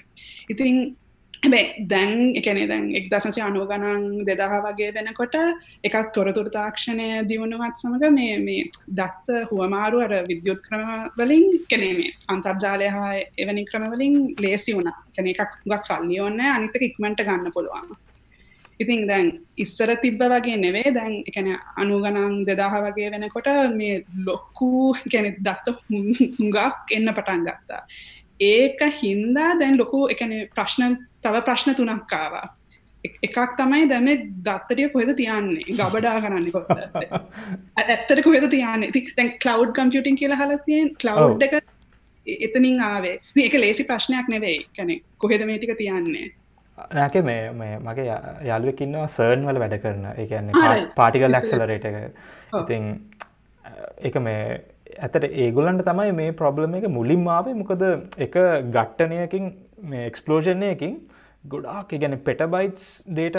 [0.50, 0.96] ඉතින්
[1.46, 5.36] හැබැ දැන් එකනේ දැන් එක් දසසය අනුව ගණන් දෙදහ වගේ වෙනකොට
[5.84, 12.88] එකක් තොරතුර තාක්ෂණය දියුණුවත් සමඟ මේ මේ දත්ත හුවමාරු අර විද්‍යුත් ක්‍රමවලින් කෙනේ මේ අන්තර්ජාලය
[12.96, 14.90] හා එවැනි ක්‍රමවලින් ලේසි වුණ.
[15.14, 17.94] කෙන එකක් ගක් සල්ලි ඔන්න අනිතක ඉක්මට ගන්න පුළුවන්.
[18.80, 25.32] ඉතින් දැන් ඉස්සර තිබ්බ වගේ නෙවේ දැන් එකන අනුගණන් දෙදාහ වගේ වෙනකොට මේ ලොක්කූ ගැන
[25.38, 25.78] දත්ත
[26.38, 27.82] හුඟක් එන්න පටන් ගත්තා.
[28.40, 32.46] ඒක හින්දා දැන් ලොකු එකන ප්‍රශ්න තව ප්‍රශ්න තුනක් කාවා
[33.26, 34.08] එකක් තමයි දැම
[34.48, 35.76] දත්තරිය කොහෙද තියන්නේ?
[35.80, 36.60] ගබඩා කරන්න කො
[37.82, 38.90] ඇත්තර කොහෙද තියන්නේ?
[39.16, 41.54] තැන් කලව් කම්පියටින් කියලා හලතියෙන් කලව් එක
[42.26, 43.18] එතනින් ආවේ.
[43.44, 44.66] ඒක ලේසි ප්‍රශ්නයක් නෙවෙයි.
[44.76, 46.30] කැනෙ කොහෙද මේටික තියන්නේ?
[47.00, 48.06] නැක මේ මේ මගේ
[48.50, 50.06] යාලුවකින්නවා සර්න් වල වැඩ කරන.
[50.24, 51.96] එකන්නේ පාටිකල් ලක්සලරේට එක.
[52.62, 52.88] ඉතින්
[54.10, 54.40] එක මේ
[55.04, 57.54] ඇතට ඒගොලන්ට තමයි මේ ප්‍රොබ්ලම එක මුලින් ආවේ.
[57.62, 57.86] මොකද
[58.26, 58.36] එක
[58.76, 59.54] ගට්ටනයකින්
[59.92, 60.94] මේ එක්ස්පලෝෂණයකින්
[61.52, 63.38] ගොඩාක් ගැන පෙටබයිටස් ඩේට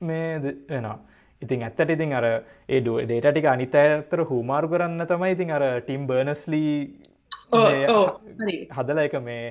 [0.00, 0.28] මේ
[0.70, 0.98] වෙනවා.
[1.42, 6.06] ඉතින් ඇත්තට ඉතින් අර ඒ ඩේට ටික අනිත ඇත්තර හුමාරු කරන්න තමයි ඉතින් අර ටිම්
[6.10, 6.74] බර්නස්ලී
[8.76, 9.44] හදල එක මේ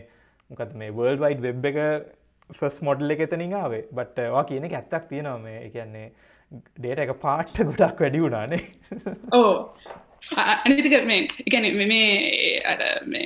[0.49, 1.77] මොකද මේ වර්ල් වයිඩ් වෙබ් එක
[2.57, 3.83] ෆස් මොඩල් එක එතනින් ආවේ.
[3.97, 6.07] බට් වා කියන එක ඇත්තක් තියෙනවා මේ එකන්නේ
[6.79, 8.61] ඩේට එක පාට්ට ගොඩක් වැඩි වුණානේ.
[9.39, 9.53] ඕ
[10.43, 13.23] අනිතික මේ එකන මේ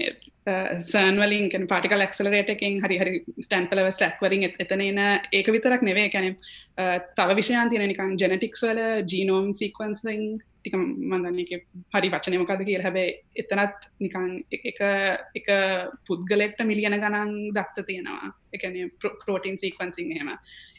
[0.81, 5.01] සර්න්වලින් කැන පාටිකල් ක්සලරේටකින් හරි හරි ස්ටන් පලව ස්ටක්වරින් එතන එන
[5.31, 10.23] ඒක විතරක් නෙවේ කැන uh, තව විෂයන් තියෙන නිකන් ජෙනටික්ස්වල ජීනෝම් සීකවන්සිං
[10.61, 12.81] ටික මන්දන්න එක හරි වචනයමකද කියල.
[12.81, 14.81] හැබේ එතනත් නිකන් එක
[15.35, 15.49] එක
[16.07, 18.33] පුද්ගලෙක්ට මිලියන ගණන් දත්ත තියෙනවා.
[18.53, 20.31] එකන ප්‍රෝටීන් සීකවන්සිං හෙම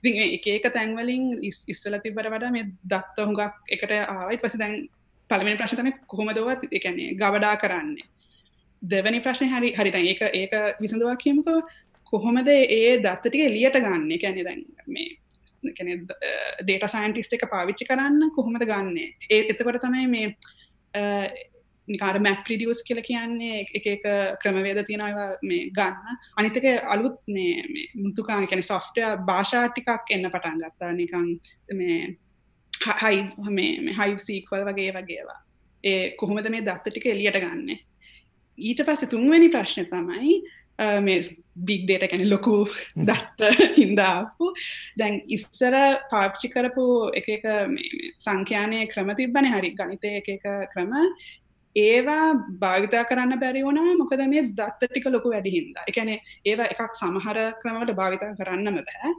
[0.03, 4.79] ඉති එක ඒක තැන්වලින් ඉස්සල තිබර වඩ මේ දත්ත හුඟක් එකට ආවයි පසි දැන්
[5.31, 8.12] පළමෙන ප්‍රශ්තම කොහොමදවත් එකනේ ගවඩා කරන්නේ.
[8.83, 11.49] දෙවැනි ප්‍රශ්න හරි හරිත ඒක ඒක විසඳවා කියමක.
[12.07, 14.11] කොහොමද ඒ දත්තටික එලියට ගන්න?
[14.23, 15.97] කැනෙ දැන් මේ
[16.63, 18.97] ඩේට සයින්ටිස්ට එක පාවිච්චි කරන්න කොහොමද ගන්න?
[19.31, 20.27] ඒ එතකොට තමයි මේ
[21.89, 24.05] නිකාර මැක් ප්‍රිඩියස් කියල කියන්නේ එක එක
[24.43, 26.19] ක්‍රමවේද තියෙනවා මේ ගන්න.
[26.39, 30.93] අනිතක අලුත් මේ මුතුකාන් කැන සොෆ්ටය භාෂාටිකක් එන්න පටන් ගත්තා.
[30.93, 31.29] නිකං
[31.75, 32.17] මේ
[33.03, 33.19] හයි
[33.51, 35.41] මේ හයිව සීක්වල් වගේ වගේවා.
[35.85, 37.81] ඒ කොහොමද මේ දත්ත ටික එලියට ගන්නේ?
[38.63, 40.41] ඊට පස්සේ තුන්වැනි ප්‍රශ්න තමයි
[41.01, 41.19] මේ
[41.59, 42.55] බිග් ඩේට කැන ලොකු
[43.01, 44.53] දත්ත හින්දාපු
[44.99, 45.77] දැන් ඉස්සර
[46.11, 47.47] පාච්චි කරපු එක එක
[48.19, 50.93] සංඛ්‍යානය ක්‍රම තිබ්බන හරි ගනිතය එක එක ක්‍රම
[51.77, 55.85] ඒවා භාවිතා කරන්න බැරි වුණා මොකද මේ දත්ත ටික ලොකු වැඩි හින්දා.
[55.89, 59.13] ඒ කියන්නේ ඒවා එකක් සමහර ක්‍රමවලට භාවිතා කරන්නම බෑ.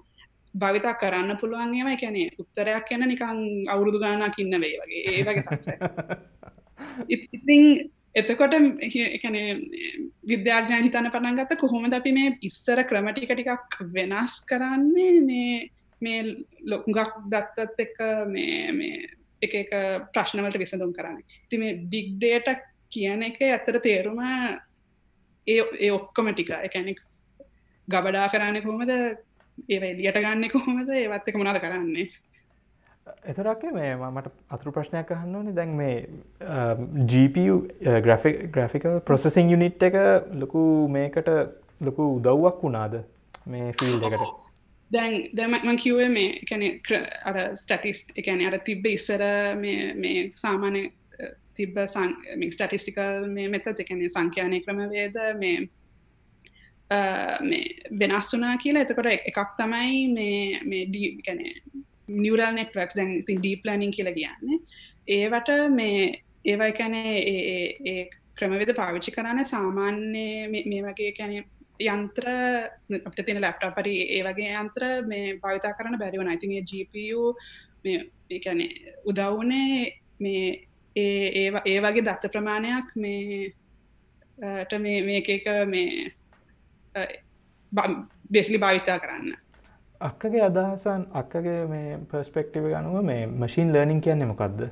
[0.55, 5.03] භාවිතා කරන්න පුළුවන් ඒවා කියන්නේ උත්තරයක් යන නිකන් අවුරුදු ගාණක් ඉන්න වෙයි වගේ.
[5.09, 5.81] ඒ වගේ තත්ත්වයක්.
[8.15, 9.37] ඉතින් එතකොට එකන
[10.23, 15.19] විද්‍යාඥයන් හිතන්න පටන් ගත්ත කොහොමද අපි මේ ඉස්සර ක්‍රමටික ටිකක් වෙනස් කරන්නේ?
[15.21, 15.69] මේ
[16.01, 17.97] මේ ලොකුගක් දත්තත් එක
[18.27, 19.07] මේ
[19.41, 19.71] එක එක
[20.13, 21.23] ප්‍රශ්නවලට විසඳුම් කරන්න.
[21.49, 24.21] ති මේ බිග් ඩේට කියන එක ඇත්තට තේරුම
[25.47, 26.53] ඒ ඔක්කොම ටික.
[26.61, 27.01] එකනෙක්
[27.87, 28.93] ගබඩා කරන්න කොහොමද?
[29.69, 30.89] ඒ එලියට ගන්න කොහොමද?
[30.91, 32.11] ඒවත් එක මොනාද කරන්නේ?
[33.31, 35.55] එතරක්ේ මේ මට අතුරු ප්‍රශ්නයක් අහන්න ඕනේ.
[35.55, 35.95] දැන් මේ
[37.11, 37.55] GPU
[38.55, 39.99] ග්‍රෆිකල් ප්‍රොසෙසිං යුනිට් එක
[40.43, 40.63] ලොකු
[40.95, 41.29] මේකට
[41.81, 42.95] ලොකු උදව්වක් වුණාද?
[43.45, 44.41] මේ ෆිල් එකට.
[44.91, 46.63] දැන් දැමක්මන් කිව්වේ මේ කැන
[47.29, 49.23] අර ස්ටටිස්ට එකන අර තිබ්බ ඉස්සර
[49.59, 50.83] මේ සාමාන්‍ය
[51.57, 55.57] තිබ්බ ස්ටටිස්ටිකල් මේ මෙත එකන සංඛ්‍යානය ක්‍රමවේද මේ
[57.99, 58.83] වෙනස් වනා කියලා.
[58.85, 61.55] එතකොට එකක් තමයි මේ මේ ඩී කැනේ
[62.07, 64.59] නිියරල් නෙට්වක් දැන් ඉතින් ඩීප් ලනිින් කියල කියන්න.
[65.07, 67.15] ඒවට මේ ඒවයි කැනේ
[67.85, 71.33] ඒ ක්‍රමවෙද පාවිච්චි කරන්න සාමාන්‍ය මේ වගේ කැන
[71.79, 72.25] යන්ත්‍ර
[72.99, 77.23] අපට තින ලැප්ට පරි ඒ වගේ යන්ත්‍ර මේ භාවිතා කරන්න බැරිවන ඉතින්ගේ GPU
[77.85, 78.61] ඒැන
[79.05, 80.45] උදව්නේ මේ
[80.95, 83.53] ඒ ඒ වගේ දත්ත ප්‍රමාණයක් මේ
[84.81, 85.87] මේ එක මේ
[88.31, 89.37] බෙස්ලි භාවිතා කරන්න.
[90.09, 94.63] අක්කගේ අදහසන් අක්කගේ මේ පර්ස්පෙක්ටිව ගනුව මේ මශීන් ලර්නිින් කියන්නේ මොකක්ද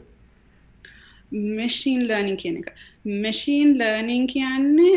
[1.31, 2.73] මෙශීන් ලර්නිින් කියන එක.
[3.05, 4.95] මෙශීන් ලර්නිින් කියන්නේ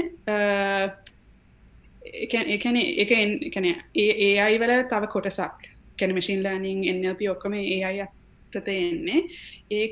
[2.04, 5.70] එකන එක එකන ඒ අයි වල තව කොටසක්.
[5.98, 9.22] කැන මශීන් ලර්නිින් එන්නප ඔක්කම ඒ අයි අතතයෙන්නේ
[9.70, 9.86] ඒ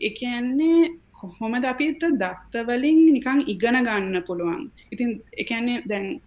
[0.00, 4.70] එකන්නේ කොහොමද අපිට දත්තවලින් නිකං ඉගන ගන්න පුළුවන්?
[4.92, 6.20] ඉතින් එකන්නේ දැන්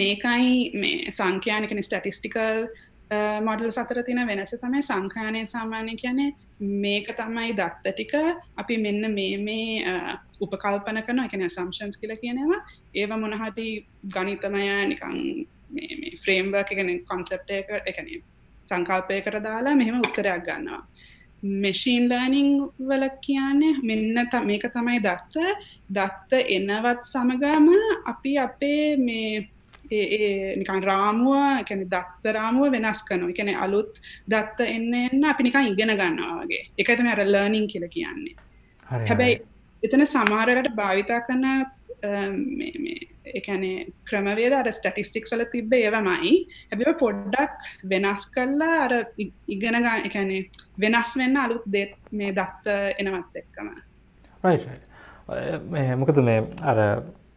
[0.00, 2.66] මේකයි මේ සංඛ්‍යානිකන ස්ටටිස්ටිකල්
[3.46, 6.30] මොඩල් සතර තින වෙනස තමයි සංඛානය සාමාන්‍ය කියනේ
[6.84, 8.12] මේක තමයි දත්ත ටික.
[8.56, 9.82] අපි මෙන්න මේ මේ
[10.40, 12.60] උපකල්පන කන එකන සම්ෂන්ස් කියල කියනවා.
[12.94, 15.16] ඒව මොනහටි ගනිතමය නිකං
[16.24, 18.12] ෆ්‍රේම්වර්ක් එකන කොන්සප්ට එක එකන
[18.68, 20.82] සංකල්පය කර දාලා මෙහෙම උත්තරයක් ගන්නවා.
[21.42, 22.50] මෙශීන් ලර්නිං
[22.80, 25.34] වල කියන්නේ මෙන්න මේක තමයි දත්ත.
[25.90, 27.68] දත්ත එනවත් සමගම
[28.06, 29.48] අපි අපේ මේ
[30.60, 34.02] නිකන් රාමුව කැන දත්ත රාමුව වෙනස් කනො එකන අලුත්
[34.32, 38.36] දත්ත එන්න එන්න අපි නිකන් ඉගෙන ගන්නවාගේ එකතම අර ලර්නිං කියල කියන්නේ.
[38.86, 39.40] හැබැයි
[39.82, 41.46] එතන සමාරලට භාවිතා කරන්න
[43.38, 46.32] එකනේ ක්‍රමවේද අර ස්ටටිස්ටික් වල තිබ්බ ඒවමයි.
[46.70, 47.52] හැබි පොඩ්ඩක්
[47.92, 48.92] වෙනස් කල්ලා අර
[49.54, 50.42] ඉගෙන ගන්න එකනේ
[50.84, 52.66] වෙනස් වෙන්න අලුත් දෙත් මේ දත්ත
[52.98, 53.68] එනවත් එක්කම.
[56.02, 56.78] මොකද මේ අර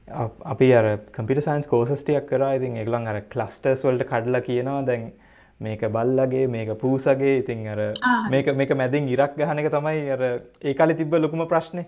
[0.07, 2.43] අපි අර කම්පිට සයින්ස් කෝසස්ටියක් කර.
[2.55, 4.85] ඉතින් එක්ලන් අර කලස්ටර්ස් වලට කඩලා කියනවා.
[4.85, 5.13] දැන්
[5.59, 7.37] මේක බල්ලගේ මේක පූසගේ.
[7.39, 7.93] ඉතින් අර
[8.29, 10.23] මේක මේක මැදින් ඉරක් ගහන එක තමයි අර
[10.61, 11.85] ඒ කාලෙ තිබ්බ ලොකුම ප්‍රශ්නය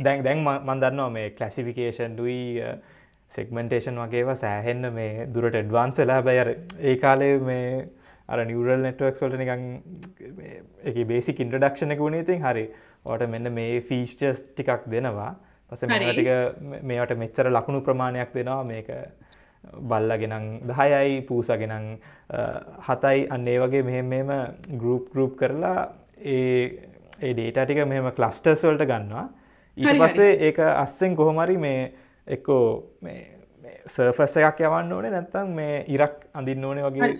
[0.00, 2.64] දැන් දැන් මන් දන්නවා මේ කලසිෆිකේෂන් ඩුයි
[3.30, 6.22] සෙක්මෙන්ටේෂන් වගේවා සෑහෙන්න මේ දුරට එඩ්වාන්ස් වෙලා.
[6.22, 7.88] බැයර ඒ කාලේ මේ
[8.28, 9.62] අර නිවරල් නෙට්වක්ස් වලට නිකං
[10.82, 12.24] එක බේසි ඉන්ට්‍රඩක්ෂණ එක වුණේ.
[12.24, 12.66] ඉතින් හරි.
[13.04, 15.32] ඕට මෙන්න මේ ෆීස්චස් ටිකක් දෙනවා
[15.72, 16.30] පස මේටික
[16.92, 18.62] මේට මෙච්චර ලකුණු ප්‍රමාණයක් දෙනවා.
[18.64, 18.88] මේක
[19.90, 21.84] බල්ලගෙනං දහයයි පූසගෙනං
[22.88, 24.32] හතයි අන්නේ වගේ මෙහෙම මෙම
[24.80, 25.90] ගරුප් ගරුප් කරලා
[26.36, 26.62] ඒ
[27.20, 29.26] ඒ ඩේට ටික මෙම කලස්ටර්ස් වලට ගන්නවා.
[29.76, 31.92] ඊට පස්සේ ඒක අස්සෙන් කොහොමරි මේ
[32.26, 32.64] එක්කෝ
[33.86, 37.12] සර්ෆස් එකක් යවන්න ඕනේ නැත්තම් මේ ඉරක් අඳින්න ඕනේ වගේ.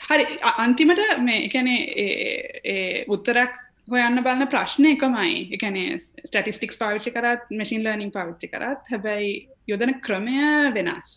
[0.00, 0.24] හරි.
[0.64, 3.54] අන්තිමට මේ එකනේ උත්තරක්
[3.90, 5.48] හොයන්න බලන්න ප්‍රශ්න එකමයි.
[5.56, 9.32] එකනේ ස්ටටිස්ටික්ස් පාවිච්චි කරත් මසින් ලර්නිින් පාවිච්චි කරත් හැබැයි
[9.68, 10.38] යොදන ක්‍රමය
[10.74, 11.16] වෙනස්.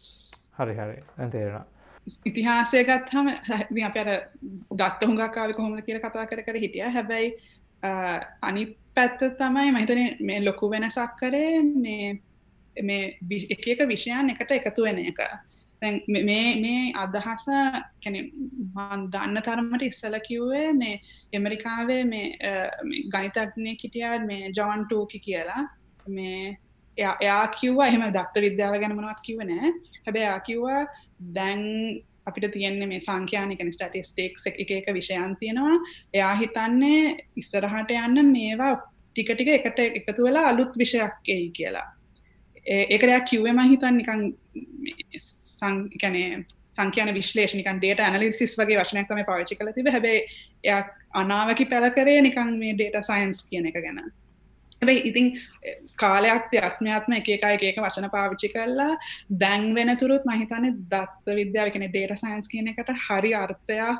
[0.57, 0.97] හරි හරි.
[1.17, 1.69] ඇතේරෙන
[2.25, 3.27] ඉතිහාසය ගත්හම
[3.87, 4.09] අප අර
[4.73, 6.87] ගත්ත හුඟක්කාව කොහොම කියල කතා කර කර හිටිය.
[6.89, 7.35] හැබැයි
[8.41, 12.19] අනිත් පැත්ත තමයි මහිතන මේ ලොකු වෙනසක් කරේ මේ
[12.75, 13.17] මේ
[13.49, 15.19] එක එක විෂයන් එකට එකතු වෙන එක
[15.81, 17.45] මේ මේ අදහස
[18.03, 18.17] කැන
[19.13, 21.01] දන්න තරමට ඉස්සල කිව්වේ මේ
[21.33, 22.27] එමරිකාවේ මේ
[23.13, 25.63] ගනිතක්නය කිටියාත් මේ ජවන් ටෝකි කියලා.
[26.07, 26.57] මේ
[26.97, 29.73] එයා කිව්වා එහෙම දත්ත විද්‍යාව ගැනමනවත් කිව නෑ.
[30.05, 30.85] හැබැ යා කිව්වා
[31.35, 31.63] දැන්
[32.25, 35.77] අපිට තියෙන්නේ මේ සංඛ්‍යානිකන ස්ටටිස්ටේක් එක එක විෂයන් තියෙනවා.
[36.13, 38.75] එයා හිතන්නේ ඉස්සරහට යන්න මේවා
[39.15, 41.87] ටික ටික එකට එකතු වෙලා අලුත් විෂයක් එයි කියලා.
[42.65, 44.21] ඒකරයක් කිව්වම හිතන් නිකන්
[45.19, 46.43] සංකැනේ
[46.75, 50.17] සංකයන විශ්ලේෂනිකන් ඩේට ඇනලිසිස් වගේ වශනයක් තම පාවිච්චි කළ තිබ හැබේ
[50.63, 50.89] එයක්
[51.21, 54.01] අනාවකි පැල කරේ නිකන් මේ ඩේට සයින්ස් කියන එක ගැන.
[54.81, 55.27] හැබැයි ඉතින්
[55.95, 58.93] කාලයක් අත්මයාත්ම එක එකයි ඒක වචන පාවිච්චි කරලා
[59.43, 63.99] දැන් වෙනතුරුත් මහිතන දත්ත විද්‍යාව කෙන ඩේට සයින්ස් කියන එකට හරි අර්ථයක්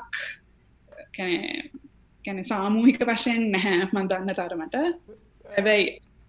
[2.24, 3.90] කැන සාමූහික වශයෙන් නැහැ.
[3.92, 4.76] මන්දන්න තරමට.
[5.56, 5.86] හැබැයි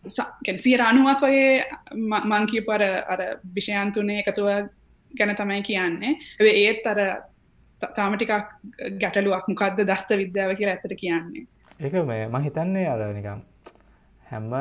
[0.08, 1.64] සිය අනුවක් ඔයේ
[1.96, 3.22] මංකී පර අර
[3.56, 4.50] විෂයන්තුනේ එකතුව
[5.12, 6.18] ගැන තමයි කියන්නේ.
[6.40, 7.00] ඒත් අර
[7.96, 8.32] තාමටිකක්
[9.00, 9.48] ගැටලුවක්.
[9.48, 11.48] මොකක්ද දත්ත විද්‍යාව කියලා ඇතට කියන්නේ.
[11.80, 13.42] ඒක මේ මහිතන්නේ අර නිකම්
[14.26, 14.54] හැම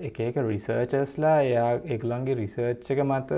[0.00, 3.30] එක එක රිසර්චස්ලා එයා එගුලන්ගේ රිසර්ච් එක මත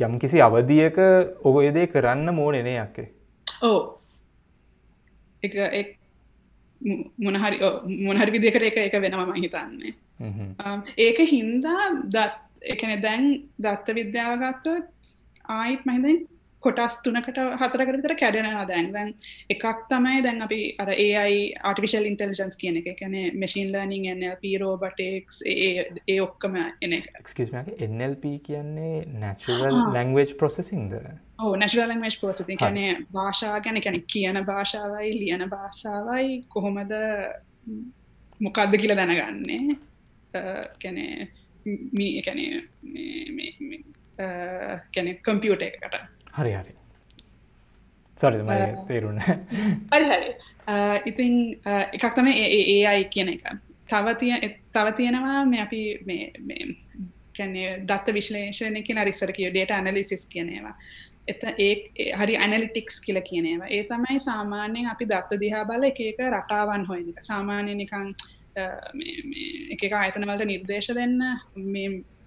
[0.00, 0.98] යම් කිසි අවධියක
[1.44, 3.08] ඔයදේ කරන්න මෝනෙනේ යක්කේ.
[3.62, 3.80] ඕ
[5.42, 5.99] එක
[7.18, 7.58] මොනහරි
[8.00, 9.94] මොනහරි විදිකට එක එක වෙනම හිතන්නේ.
[10.98, 12.32] ඒක හින්දා දත්
[12.64, 13.26] එකන දැන්
[13.58, 15.14] දත්ත විද්‍යාව ගත්තොත්
[15.50, 16.18] ආයිත් මහිතෙන්
[16.64, 18.90] කොටස් තුනකට හතරකට විතර කැඩෙනවා දැන්.
[18.92, 19.12] දැන්
[19.54, 21.38] එකක් තමයි දැන් අපි අර AI
[21.70, 22.90] ආටිෆිෂල් ඉන්ටෙලිජන්ස් කියන එක.
[23.00, 27.08] කියන්නේ මැෂින් ලර්නින් NLP robotics ඒ ඔක්කොම එන එක.
[27.20, 31.02] Excuse me NLP කියන්නේ natural language processing ද?
[31.38, 32.58] ඔව් natural language processing.
[32.58, 36.96] කියන්නේ භාෂා ගැන කියන්නේ කියන භාෂාවයි ලියන භාෂාවයි කොහොමද
[38.40, 39.78] මොකක්ද කියලා දැනගන්නේ?
[40.78, 41.28] කියන්නේ
[41.92, 42.62] මී කියන්නේ
[44.94, 46.74] කැනෙ කම්පියුට එකකට හරි හරි.
[48.18, 48.38] සරි
[48.88, 49.20] තේරුණ
[49.92, 50.30] හරි හරි.
[51.06, 51.34] ඉතින්
[51.66, 53.44] එකක් තම ඒ අයි කියන එක.
[53.88, 56.66] තවතිය තව තියෙනවා මේ අපි මේ
[57.36, 60.74] කැන්නේ දත්ත විශ්ලේෂණය කියන රිස්සර කිය ඩේට ඇනලිසිස් කියනේවා
[61.28, 61.72] එත ඒ
[62.16, 67.18] හරි ඇනලිටික්ස් කියල කියනේවා ඒ තමයි සාමාන්‍යයෙන් අපි දත්ත දිහා බල එක එක රටාවන් හොයනික
[67.22, 68.14] සාමාන්‍ය නිකං
[69.76, 71.16] එක ආයතනවලට නිර්දේශ දෙන්න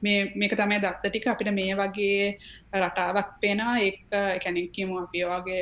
[0.03, 2.37] මේක තමයි දත්ත ටික අපිට මේ වගේ
[2.83, 3.79] රටාවක් පේනවා.
[3.85, 5.61] ඒ කැනෙක් කියමු අපි වගේ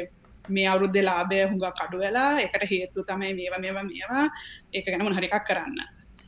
[0.50, 4.26] මේ අවුරුද්ධ ලාභය හුඟ කඩු වෙලා එකට හේතු තමයි මේවා මේවා මේවා.
[4.74, 5.80] ඒක ගැනම හරිකක් කරන්න.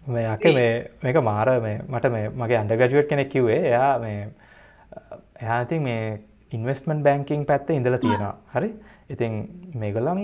[0.08, 0.74] මේක මේ
[1.04, 4.22] මේක මාර මේ මට මේ මගේ අන්ඩගජුවට් කෙනෙක් කිවේ එයා මේ
[5.42, 6.20] එයා ඉතින් මේ
[6.52, 8.36] ඉන්වස්මන්් බැංකින් පැත්ත ඉඳලා තියෙනවා.
[8.56, 8.70] හරි?
[9.10, 9.34] ඉතින්
[9.82, 10.20] මේගලම්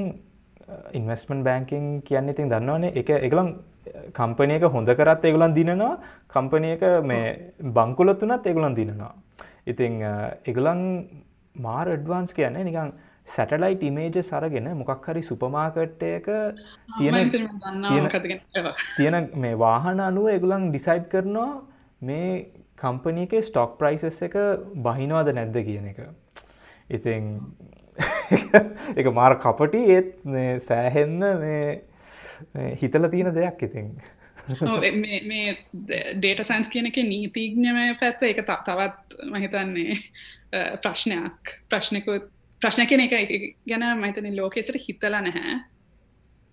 [0.99, 2.93] ඉන්වස්මන් බැංකින් කියන්න ඉතින් දන්නවනේ.
[2.99, 3.47] එක එකලම්
[4.13, 5.93] කම්පනයක හොඳ කරත් ඒගුලන් දිනනවා
[6.27, 9.13] කම්පනයක මේ බංකුලොත් වනත් ඒගුලන් දිනනවා.
[9.65, 10.01] ඉතිං
[10.45, 10.81] එගුලන්
[11.55, 12.93] මාර් ඩ්වාන්ස් කියන්නේ නිකං
[13.27, 16.29] සැටලයිට් ඉමේජ සරගෙන මොකක් හරි සුපමාකට්ටයක
[16.97, 17.31] තියෙන
[18.97, 21.51] තියෙන මේ වාහන අනුව එගුලන් ඩිසයිඩ් කරනවා
[22.01, 22.29] මේ
[22.77, 24.37] කම්පනීක ස්ටොක් ප්‍රයිසස් එක
[24.77, 25.99] බහිනවාද නැද්ද කියන එක.
[26.89, 27.23] ඉතිං
[28.95, 30.09] එක මාර කපටි ඒත්
[30.61, 31.63] සෑහෙන්න මේ
[32.81, 33.93] හිතල තියෙන දෙයක් ඉතින්.
[35.31, 35.57] මේ
[36.17, 39.97] ඩේට සයින්ස් කියන එක නීතිීඥම පැත්ත එක තවත් මහිතන්නේ
[40.83, 41.55] ප්‍රශ්නයක්.
[41.69, 42.29] ප්‍රශ්නකුත්
[42.61, 43.13] ප්‍රශ්න කෙන එක
[43.67, 45.59] ගැන මහිතන ලෝකෙචට හිතලා නැහැ.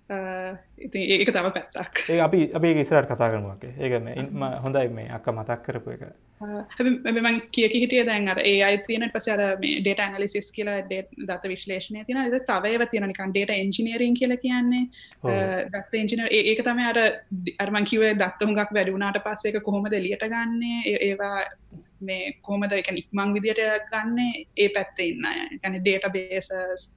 [0.08, 2.04] ඉති ඒක තව පැත්තක්.
[2.10, 6.02] ඒ අපි අපි ඉස්රට කතා කරනුවගේ ඒකන ඉම හොඳයි මේ අක්ක මතක් කරපු එක.
[7.10, 12.04] මං කිය හිටිය දැන් අර ඒ අයි තියන පසර මේ ඩේට ඇනලිසිස් කියලා දත විශ්ලේෂණය
[12.06, 14.86] තින ද තවව තියෙන නිකන් ඩේට එන්ජිනීරින් කියල කියන්නේ.
[15.74, 16.98] දත්ත එන්ජින ඒක තම අර
[17.58, 20.98] අර්මන් කිවේ දත්ත හුඟක් වැඩුණාට පස්සේක කොහොමද එලියට ගන්නේ?
[21.02, 21.42] ඒවා
[22.00, 24.18] මේ කොහමද එක ඉක්මං විදියට ගන්න?
[24.56, 25.26] ඒ පැත්ත ඉන්න
[25.62, 26.92] ගැන ඩේට බේසස්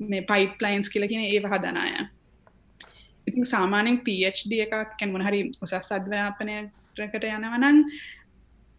[0.00, 2.10] මේ පයිප්ලයින්ස් කියලකින ඒ හදනාය
[3.26, 7.78] ඉතින් සාමානෙන් PhD එකක් කැන් මොනහරි උසස් අධ්‍යාපනයකට යනවනන්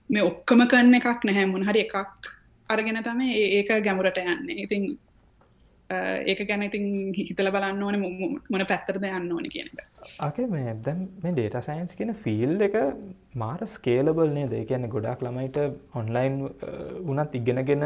[0.09, 1.45] මේ ඔක්කම කන්න එකක් නැහැ.
[1.55, 1.95] මොනහරි එකක්
[2.69, 4.63] අරගෙන තම ඒක ගැමුරට යන්නේ.
[4.65, 4.83] ඉතින්
[5.89, 10.37] ඒක ගැන ඉතින් හිතල බලන්න ඕන මොන පැත්තරද යන්න ඕන කියන එක.
[10.53, 12.77] මේ දැම් මේ ඩේට සයින්ස් කියන ෆිල් එක
[13.35, 14.53] මාර ස්කේලබල් නේද?
[14.69, 15.59] කියන්න ගොඩක් ළමයිට
[16.01, 16.39] ඔන්ලයින්
[17.09, 17.85] වනත් ඉගෙනගෙන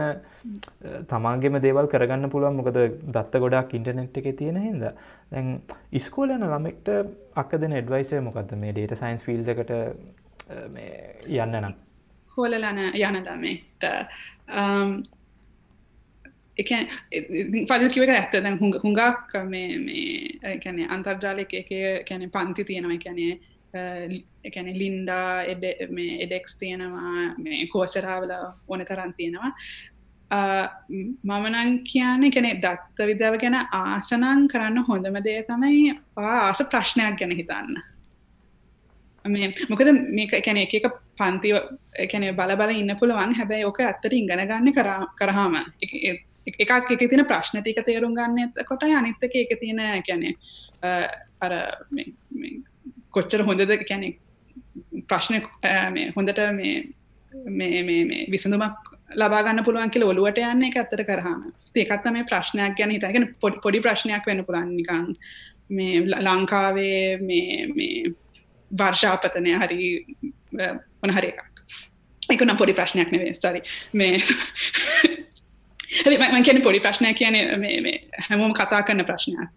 [1.11, 2.59] තමාගේම දේවල් කරගන්න පුළුවන්.
[2.61, 2.77] මොකද
[3.17, 4.87] දත්ත ගොඩක් ඉන්ටනෙට් එක තියෙන හිද
[5.33, 5.59] දැන්
[5.91, 6.93] ඉස්කෝල යන ළමෙක්ට
[7.43, 9.75] අක්ක දෙන එඩ්වයිසය මොකක්ද මේ ඩේට සයින්ස් ෆිල් එකට
[10.47, 11.75] යන්න නම්.
[12.37, 13.83] හෝලලන යන ළමෙක්ට
[16.57, 16.71] එක
[17.67, 21.69] පදල් කිවට ඇත්ත දැන් හුඟ හුඟක් මේ මේ කැනෙ අන්තර්ජාලක එක
[22.07, 23.37] කැනෙ පන්ති තියෙනවා කැනේ
[24.43, 28.33] එකැන ලින්ඩා එඩ මේ එඩෙක්ස් තියෙනවා මේ කෝසරාවල
[28.67, 29.51] ඕන තරන් තියෙනවා
[31.23, 37.77] මමනං කියන්නේ කෙනෙ දත්ත විද්‍යාව ගැන ආසනං කරන්න හොඳම දේ තමයි ආස ප්‍රශ්නයක් ගැන හිතන්න
[39.69, 41.53] මොකද මේක කැන එක එක පන්ති
[42.07, 44.73] කැන බල බල ඉන්න පුළුවන් හැබැයි ඕක ඇත්තට ඉගෙන ගන්න
[45.15, 45.59] කරහාම
[46.47, 50.35] එකක් එක තින ප්‍රශ්න ටික තේරුම් ගන්න කොට අනිත්තක එක තියෙන කැනෙ
[51.41, 51.57] අර
[53.11, 54.13] කොච්චර හොඳද කැනෙ
[55.09, 55.41] ප්‍රශ්න
[56.15, 56.43] හොඳට
[57.49, 61.43] මේ විසඳුමක් ලබාගන්න පුළුවන් කියල ඔලුවට යන්න එක ඇත්තට කරහම
[61.75, 65.13] ඒකත් මේ ප්‍රශ්නයක් ගැන හිතගෙන පොඩි පොඩි ප්‍රශ්නයක් වෙන පුරන්නිකං
[65.69, 68.15] මේ ලංකාවේ මේ
[68.71, 70.05] වර්ෂාපතනය හරි
[71.03, 71.43] මොනහරි එකක්.
[72.29, 73.61] එක නම් පොඩි ප්‍රශ්නයක් නෙවේ සරි
[73.93, 74.19] මේ
[75.87, 77.35] මං කියන පොඩි ප්‍රශ්නය කියන
[78.27, 79.49] හැමෝම කතා කරන ප්‍රශ්නයක්.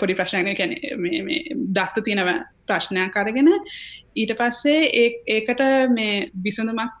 [0.00, 0.74] පොඩි ප්‍රශ්නය කැන
[1.72, 2.30] දත්ත තියෙනව
[2.66, 3.50] ප්‍රශ්නයක් අරගෙන
[4.14, 6.92] ඊට පස්සේ ඒකට මේ විසඳුමක්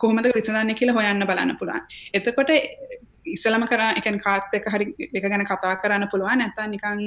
[0.00, 1.82] කොහොමද විසඳන්න කියලා හොයන්න බලන්න පුළුවන්.
[2.14, 2.50] එතකොට
[3.26, 6.38] ඉස්සලම කර එකන් කාත් එක හරි එක ගැන කතා කරන්න පුළුවන්.
[6.38, 7.04] නැතා නිකං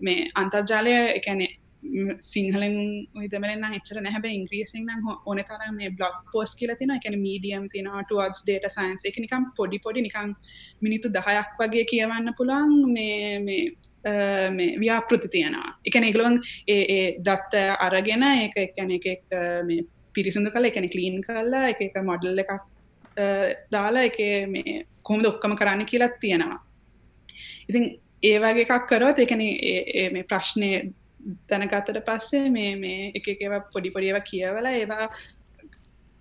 [0.00, 1.54] මේ අන්තර්ජාලය එකැනේ
[2.32, 2.76] සිංහලෙන්
[3.22, 4.90] විදමරෙන් එච්චර නැහැබ ඉංග්‍රියසින්
[5.26, 9.50] ඕන තර මේ බ්ලොග් පෝස් කියල තින එකන මීඩියම් තින ටුවක්ස් ඩේට සයින්ස් එක නිකම්
[9.58, 10.36] පොඩි පොඩි නිකම්
[10.86, 15.74] මිනිතු දහයක් වගේ කියවන්න පුළන් මේ මේ ව්‍යාපෘති තියෙනවා.
[15.84, 19.06] එක ඒගලොන් ඒ දත්ත අරගෙන ඒක එකැන එක
[19.66, 22.52] මේ පිරිසිදු කල එකන කලීන් කරලා එක එක මොඩල් එකක්
[23.72, 24.18] දාලා එක
[24.48, 26.60] මේ කොහොමද ඔක්කම කරන්න කියලත් තියෙනවා.
[27.68, 27.84] ඉතින්
[28.22, 29.42] ඒවාගේ එකක් කරොත් එකන
[30.14, 30.70] මේ ප්‍රශ්නය
[31.48, 35.08] දැනගත්තට පස්සේ මේ මේ එක එකව පොඩි පොඩියව කියවල ඒවා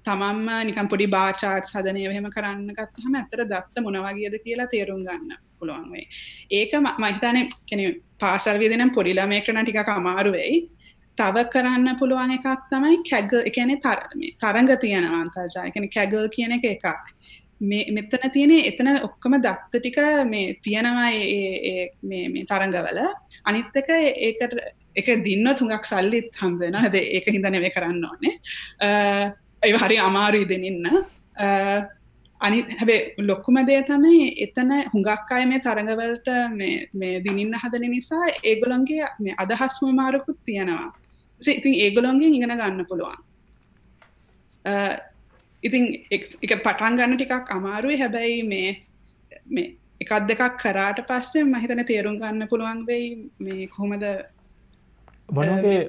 [0.06, 5.92] තමම්ම නිකම් පොඩි බාචාත් සදනය එහෙම කරන්න ගත්තහම ඇතර දත්ත මොනවගේද කියලා තේරුම් ගන්න පුළුවන්
[5.92, 6.08] වේ
[6.52, 7.84] ඒක මහිතන කෙන
[8.20, 10.62] පාසල් විදිනම් පොඩිලමේකන ටික අමාරුවෙයි
[11.18, 17.12] තව කරන්න පුළුවන් එකක් තමයි කැග එකන තරග තියෙනවා අන්තර්ජා එකන කැගල් කියන එක එකක්.
[17.62, 21.12] මෙතන තියෙන එතන ඔක්කොම දක්ත ටික මේ තියෙනවා
[22.04, 23.00] මේ තරංගවල
[23.46, 24.58] අනිත්තක ඒකට
[25.00, 28.34] එක දින්න තුඟක් සල්ලිත් හම්බෙන හද ඒක හිද නෙවේ කරන්න ඕනේ.
[29.66, 30.84] ඒ හරි අමාරුයි දෙනින්න
[32.42, 36.30] අනි හැබේ ලොක්කුම දේ තමයි එතන හුඟක් අය මේ තරඟවලට
[37.00, 40.92] මේ දිනින්න හදන නිසා ඒගොලොන්ගේ මේ අදහස්ම මාරකුත් තියෙනවා.
[41.42, 43.20] ඉතින් ඒගොලොන්ගේ ඉගෙන ගන්න පුළුවන්.
[45.64, 46.30] ඉතින් එක
[46.66, 48.00] පටන් ගන්න ටිකක් අමාරුයි.
[48.04, 48.70] හැබැයි මේ
[49.56, 53.30] මේ එකත් දෙකක් කරාට පස්සේ මහිතන තේරුම් ගන්න පුළුවන් වෙයි.
[53.40, 54.06] මේ කොහොමද
[55.30, 55.80] මොනගේ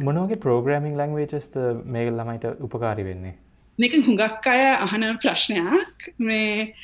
[0.00, 3.34] මොනෝගේ ප්‍රෝග්‍රමිං ලංවේජස්ත මේ ළමයිට උපකාරි වෙන්නේ?
[3.78, 6.08] මේක හුඟක් අය අහන ප්‍රශ්නයක්.
[6.18, 6.74] මේ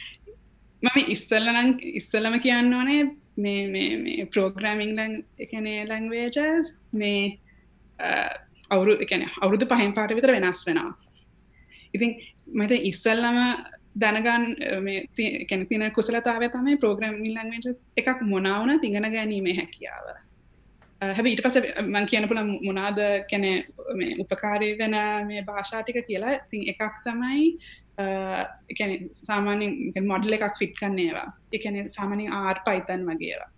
[0.82, 3.02] මම ඉස්සල්ලනං ඉස්සල්ලම කියන්න ඕනේ
[3.36, 7.38] මේ ප්‍රෝග්‍රමිං ලං එකනේ ලංවේජස් මේ
[8.70, 10.94] අවුරු එකන අවුරුදු පහෙන් පාට විතර වෙනස් වෙනවා.
[11.94, 12.14] ඉතින්
[12.54, 13.38] මත ඉස්සල්ලම
[13.96, 14.46] දැනගන්
[15.48, 20.27] කැන තින කුසලතාව තමයි ප්‍රෝග්‍රමිං ලංවේජ එකක් මොනාවන තිඟන ගැනීමේ හැකියාව
[21.02, 23.44] Uh, හැබ ඊට පස මං කියන පුළ මොනාද කැන
[23.94, 26.38] මේ උපකාරය වෙන මේ භාෂාටික කියලා.
[26.50, 27.52] තින් එකක් තමයි
[27.98, 33.50] එකන සාමානෙන් මොඩල එකක් ෆිට් කන්නේවා එකන සාමනින් ආර් පයිතන් වගේවා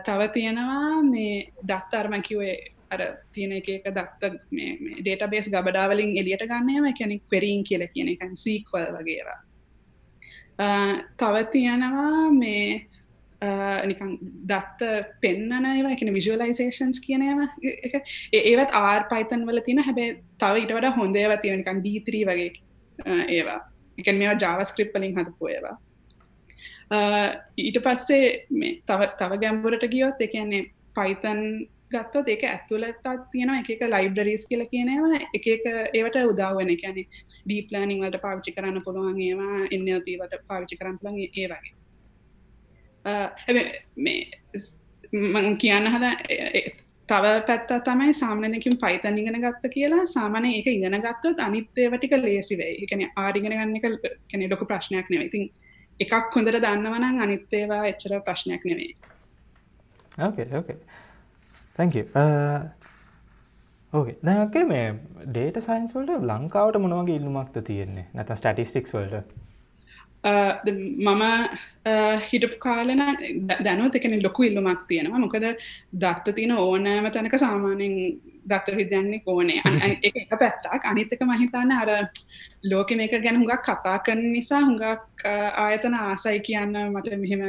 [0.00, 2.56] තව තියෙනවා මේ දත්තාර්ම කිවේ
[2.90, 3.00] අර
[3.32, 4.32] තියෙන එක එක දත්ත
[4.98, 9.38] ඩේට බේස් ගබඩාවලින් එලියට ගන්නේම කෙනෙක් පෙරීන් කියල කියන එක සීක්වල් වගේවා
[10.58, 12.86] uh, තව තියෙනවා මේ
[13.44, 14.10] Eh, නිකන්
[14.50, 14.90] දත්ත
[15.22, 17.40] පෙන්න්නන ඒවා එකන විශලයිසේෂන්ස් කියනම
[17.88, 17.96] එක
[18.40, 22.52] ඒවත් ආර් පයිතන් වල තින හැබේ තව ඉට වඩ හොඳ ඒව තියෙන නිකන් දීත්‍රී වගේ
[22.98, 23.58] eh, ඒවා.
[23.98, 25.76] එක මේවා ජාවස්ක්‍රිප්පලින් හදපු ඒවා.
[26.94, 27.28] Eh,
[27.66, 30.64] ඊට පස්සේ මේ තව තව ගැම්බුරට ගියොත් එකන්නේ
[30.96, 31.44] පයිතන්
[31.92, 38.24] ගත්තොත් ඒක ඇතුළතත් තියෙන එක ලයිබ්‍රරීස් කියල කියනවා එක එක ඒවට උදාවන එකැන ඩීප්ලෑනිං වලට
[38.26, 41.80] පාවිච්චි කරන්න පුළුවන් ඒවා එන්නල්පීවට පාවිච්චි කරන්න පුළන් ඒ වගේ.
[43.04, 43.28] Ah,
[43.96, 44.18] මේ
[45.12, 46.04] මං කියන්න හද
[47.08, 50.06] තව පැත්ත තමයි සාමනකින් පයිතන් ඉගෙන ගත්ත කියලා.
[50.06, 55.28] සාමනය ඒක ඉගෙන ගත්තොත් අනිත්තේවටික ලේසිවෙයි එකන ආරිගෙන ගන්න එක කෙනෙ ලොක ප්‍රශ්නයක් නෙවෙයි.
[55.28, 55.44] ඉතින්
[56.00, 58.96] එකක් හොඳට දන්නවනං අනිත්තේවා එච්චර ප්‍රශ්නයක් නෙවෙයි.
[60.26, 60.78] ඕකේ ඕකේ
[61.76, 61.94] තැක
[63.92, 64.86] ඕකේ දැකේ මේ
[65.28, 68.06] ඩේට සයින්ස් වලට ලංකාවට මොනවගේ ඉල්ලුමක්ද තියෙන්නේ?
[68.14, 69.43] නැත ස්ටටිස්ටික්ස් වලට?
[70.24, 71.22] මම
[72.28, 73.00] හිටපු කාලෙන
[73.64, 75.18] දැනුවත් එකන ලොකු ඉල්ලුමක් තියෙනවා.
[75.18, 75.44] මොකද
[76.00, 77.94] දත්ත තියන ඕනෑම තැනක සාමානෙන්
[78.48, 79.60] දත්ත විද්‍යන්නේ ඕනේ.
[80.02, 80.84] එක එක පැත්තක්.
[80.84, 81.90] අනිත්තක මහිතන්න අර
[82.70, 85.24] ලෝක මේක ගැන හුඟක් කතා කරන නිසා හුඟක්
[85.56, 87.42] ආයතන ආසයි කියන්න මට මෙහෙම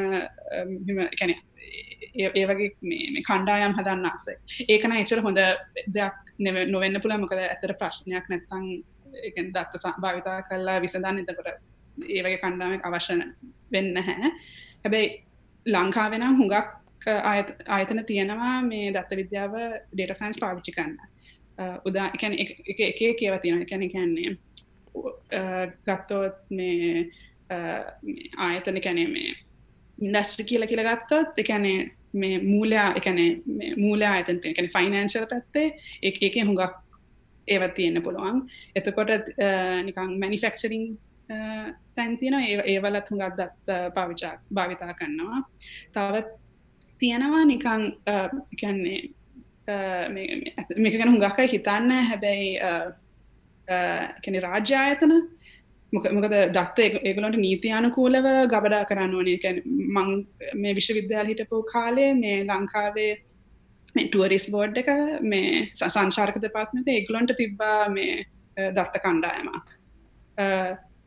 [1.19, 1.35] කැන
[2.15, 4.35] ඒ වගේ මේ කණ්ඩායම් හදන්න ආසයි.
[4.67, 5.39] ඒකන එචර හොඳ
[5.95, 6.15] දෙයක්
[6.73, 8.67] නොවෙන්න පුළ මොකද ඇතර ප්‍රශ්නයක් නැත්තං
[9.55, 11.23] දත්ත භාවිතා කල්ලා විසඳන්න.
[11.23, 11.63] එතකොට
[11.97, 13.19] ඒ වගේ කණ්ඩාමක් අවශ්‍ය
[13.71, 14.31] වෙන්න හැ
[14.83, 15.11] හැබැයි
[15.65, 16.73] ලංකාවෙන හුඟක්
[17.67, 19.53] ආයතන තියෙනවා මේ දත්ත විද්‍යාව
[19.91, 20.97] ඩේට සයින්ස් පාවිච්චි කන්න
[21.85, 24.37] උදා එකන එක එක කියව තියෙන එකැන කැන්නේ
[25.83, 27.09] ගත්තොත් මේ
[28.39, 29.35] ආයතන කැනේ මේ
[29.97, 31.77] ඉන්ඩස්ට්‍රි කියල කියල ගත්තොත් එකැනේ
[32.13, 33.29] මේ මූලයා එකනේ
[33.77, 35.67] මූල ආයතන එකන ෆයිනන්ශල් පැත්තේ
[36.01, 36.81] එක එක හුඟක්
[37.47, 38.37] ඒවත් තියෙන්න්න පුළුවන්.
[38.75, 39.31] එතකොට
[39.83, 40.85] නිකං මැනිෆෙක්චරිං
[41.95, 45.41] තැන්තින ඒවලත් හුඟත් දත් පාවිචා භාවිතා කරනවා.
[45.93, 46.27] තවත්
[47.01, 47.83] තියෙනවා නිකං
[48.61, 48.99] කැන්නේ
[50.77, 52.51] මේක ගැන හුඟක්කයි හිතන්න හැබැයි
[54.23, 55.13] කැන රාජ්‍ය ආයතන
[55.93, 59.53] මොකද දත්ත ඒගලොන්ට නීතියානුකූලව ගබඩා කරන්න ඕනේ.
[59.95, 60.09] මං
[60.61, 63.13] මේ විශ්වවිද්‍යාල හිටපු කාලේ මේ ලංකාවේ
[63.95, 64.89] ටුවරිස් බෝඩ් එක
[65.31, 65.51] මේ
[65.81, 68.25] සංශාර්ක දෙපාත්මත ඒගලොන්ට තිබ්බා මේ
[68.77, 69.67] දත්ත කණ්ඩායමක්.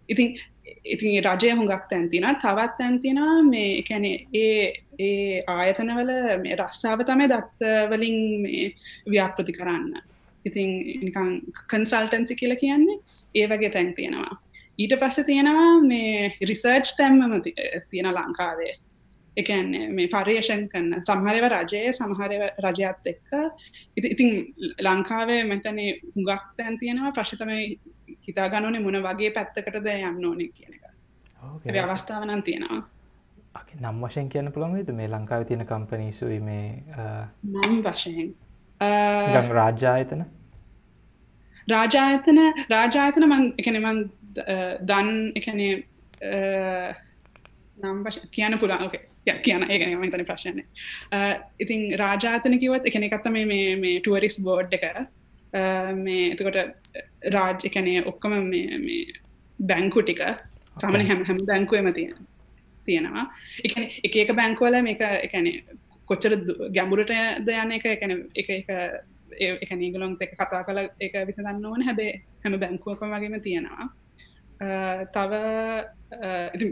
[0.08, 0.38] ඉතින්
[0.84, 8.18] ඉතින් රජය හුඟක් තැන්තින තවත් තැන්තිනා මේ කැනෙ ඒ ඒ ආයතනවල මේ රස්සාාව තමයි දත්තවලින්
[8.42, 8.66] මේ
[9.10, 10.02] ව්‍යාප්‍රති කරන්න.
[10.44, 10.70] ඉතින්
[11.04, 11.30] නිකං
[11.70, 12.98] කන්සල්ටන්සි කියල කියන්නේ
[13.34, 14.34] ඒ වගේ තැන් තියෙනවා.
[14.78, 17.42] ඊට පස්ස තියෙනවා මේ රිසර්ච් තැම්මම
[17.90, 18.74] තියෙන ලංකාවේ.
[19.36, 22.32] එකන්නේ මේ පර්යේෂන් කරන්න සමහරව රජය සමහර
[22.64, 23.28] රජයත් එක්ක.
[23.96, 24.32] ඉතින්
[24.80, 27.12] ලංකාවේ මෙතනේ හුඟක් තැන් තියෙනවා.
[27.12, 27.78] ප්‍රශ්තමයි
[28.20, 30.84] හිතා ගන්නනේ මොන වගේ පැත්තකටද යන්න ඕනේ කියන එක.
[31.84, 32.82] අවස්ථාවනන් තියෙනවා.
[33.76, 36.66] නම් වශයෙන් කියන්න පුළන්ගේද මේ ලංකාව තියෙන කම්පනීසුයි මේ
[37.44, 38.34] නම් වශයෙන්.
[39.52, 40.24] රාජ්‍යායතන
[41.68, 42.40] රාජායතන?
[42.70, 44.02] රාජායතන මං එකන මං
[44.84, 45.72] දන් එකනේ
[47.78, 49.04] නම් වශ කියන්න පුළාගේ
[49.38, 50.64] කියන ඒ මතන ප්‍රශ්නය
[51.58, 54.86] ඉතින් රාජාතන කිවත් එකන එකත්තම මේ ටුවරිස් බෝඩ් එක
[55.96, 56.58] මේ එතකොට
[57.26, 59.04] රාජ් එකනේ ඔක්කොම මේ
[59.58, 60.22] බැංකු ටික
[60.76, 62.16] සමන හැම හැම බැංකුවම තියෙන
[62.86, 63.26] තියෙනවා
[63.64, 65.62] එක එක එක බැංකුවල මේක එකනේ
[66.08, 66.34] කොච්චර
[66.70, 68.68] ගැඹුරට දයන්න එක එකන එක එක
[69.62, 72.12] එක නීගලොන් එක කතා කළ එක විසඳන්න ඕන හැබේ
[72.44, 73.88] හැම බැංකුවකම වගේම තියෙනවා
[75.08, 75.32] තව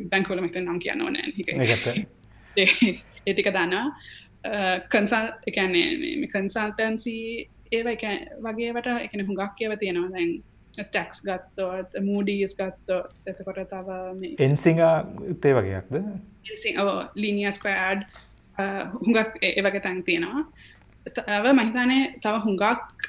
[0.06, 1.32] බැංකුවල මෙත නම් කියන්න ඕනෑ
[3.26, 3.86] ඒටික දන්නවා
[4.88, 7.16] කන්සල් එකන්නේ කන්සල්ටන්සි
[7.72, 7.88] ඒව
[8.44, 10.12] වගේවට එකන හුඟක් කියව තියෙනවා.
[10.12, 10.32] දැන්
[10.78, 13.88] ස්ටක්ස් ගත්තොත් මූඩීස් ගත්තොත් එතකොට තව
[14.38, 14.80] එන්සිංහ
[15.40, 15.94] තේ වගේයක්ද?
[17.16, 18.08] ලීනියස්කඩ්
[18.94, 20.42] හුඟක් ඒ වගේ තැන් තියෙනවා.
[21.06, 23.06] තව මහිතනේ තව හුඟක්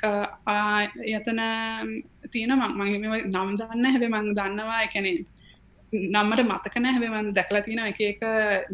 [1.13, 1.41] යතන
[2.31, 2.81] තියෙන මම
[3.25, 5.17] නම් දන්න හැබේ මං දන්නවා එකනෙ
[5.93, 8.21] නම්මට මතකන හැබමන් දැකලා තියෙන එක එක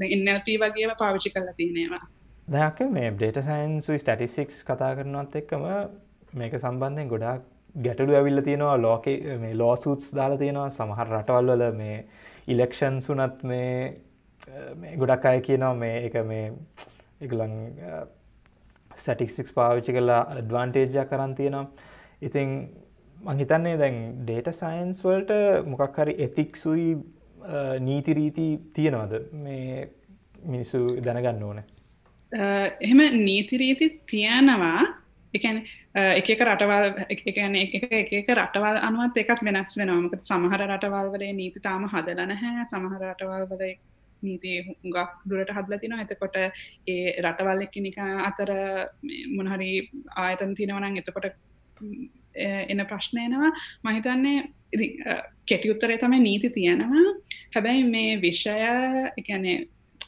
[0.09, 2.05] ඉන්නල්පී වගේ පාවිචි කරලා තියෙනවා
[2.47, 5.63] දැක මේ ඩේට සයින්සු ස්ටටිස්සික්ස් කතා කරනවත් එක්කම
[6.33, 7.41] මේක සම්බන්ධයෙන් ගොඩාක්
[7.75, 8.77] ගැටලු ඇවිල්ල තියෙනවා.
[8.77, 9.05] ලෝක
[9.39, 10.69] මේ ලෝසූත්ස් දාලා තියෙනවා.
[10.69, 12.05] සමහර රටවල් වල මේ
[12.47, 13.93] ඉලෙක්ෂන් සුනත් මේ
[14.97, 16.51] ගොඩක් අය කියනවා මේ එක මේ
[17.21, 17.55] එකලං
[18.95, 21.67] සැටික්සික්ස් uh, පාවිච්චි කලා ඩ්වාන්ටේජ්ජ කරන් තියෙනවා.
[22.21, 22.49] ඉතිං
[23.17, 25.31] මහිතන්නේ දැන් ඩේට සයින්ස් වලට
[25.65, 29.31] මොකක් හරි එතික්සුයි uh, නීතිරීති තියෙනවද?
[29.31, 29.87] මේ
[30.45, 31.72] මිනිස්සු දැනගන්න ඕනේ.
[32.33, 34.81] එහෙම නීතිරීති තියනවා.
[35.33, 35.57] එකන
[35.95, 37.73] එක රටවල් එකන එක
[38.13, 43.47] එක රටවල් අනුවත් එකත් වෙනස් වෙනවාමක සමහර රටවල් වලේ නීති තාම හදලන හැ සමහර රටවල්
[43.51, 43.63] වල
[44.23, 47.97] නීති හුඟක් දුරට හදල තින එතකොට ඒ රටවල් එක්කනික
[48.29, 48.51] අතර
[49.37, 49.71] මොනහරි
[50.17, 51.29] ආයතන් තිනවනන් එතකොට
[52.69, 53.51] එන ප්‍රශ්නයනවා
[53.83, 54.37] මහිතන්නේ
[54.71, 54.87] ඉති
[55.45, 57.05] කෙටියුත්තරේ තම නීති තියෙනවා.
[57.55, 58.57] හැබැයි මේ විෂය
[59.17, 59.57] එකනේ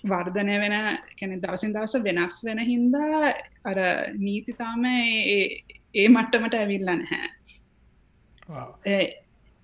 [0.09, 0.75] වර්ධනය වෙන
[1.19, 3.33] කැන දවසින් දවස වෙනස් වෙන හින්දා
[3.65, 3.79] අර
[4.17, 7.29] නීතිතාම ඒ මට්ටමට ඇවිල්ල නැහැ.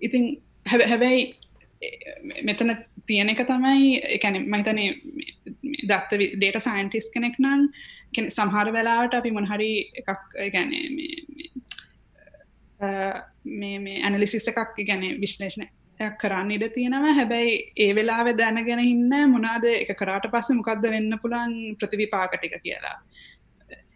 [0.00, 0.24] ඉතින්
[0.66, 1.22] හැබැයි
[2.44, 2.76] මෙතන
[3.06, 4.88] තියෙන එක තමයි එකැන මහිතනේ
[5.88, 7.68] දත්ත දේට සයින්ටිස් කෙනෙක් නම්
[8.30, 9.70] සමහර වෙලාවට අපි මොන්හරි
[10.02, 10.70] එකක් ගැන
[13.54, 15.66] මේ ඇනලිසිස් එකක් ගැන විශ්ලේෂණය
[16.22, 17.16] කරන්න ඉඩ තියෙනවා.
[17.18, 22.96] හැබැයි ඒ වෙලාව දැනගෙන ඉන්න මොනාද එක කරාට පස්ස මොකක්ද වෙන්න පුළන් ප්‍රතිවිපාකටික කියලා.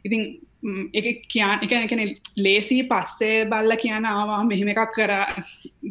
[0.06, 0.22] ඉතින්
[0.94, 2.02] එක කියන් එක එකන
[2.46, 5.12] ලේසි පස්සේ බල්ල කියන ආවා මෙහෙම එකක් කර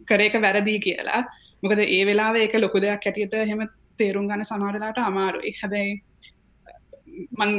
[0.10, 1.22] කරේක වැරදිී කියලා.
[1.64, 5.56] මොකද ඒ වෙලාව එක ලොකු දෙයක් ඇටියට හෙම තේරුම් ගන්න සමාරලාට අමාරුයි.
[5.62, 6.02] හැබැයි
[7.40, 7.52] මං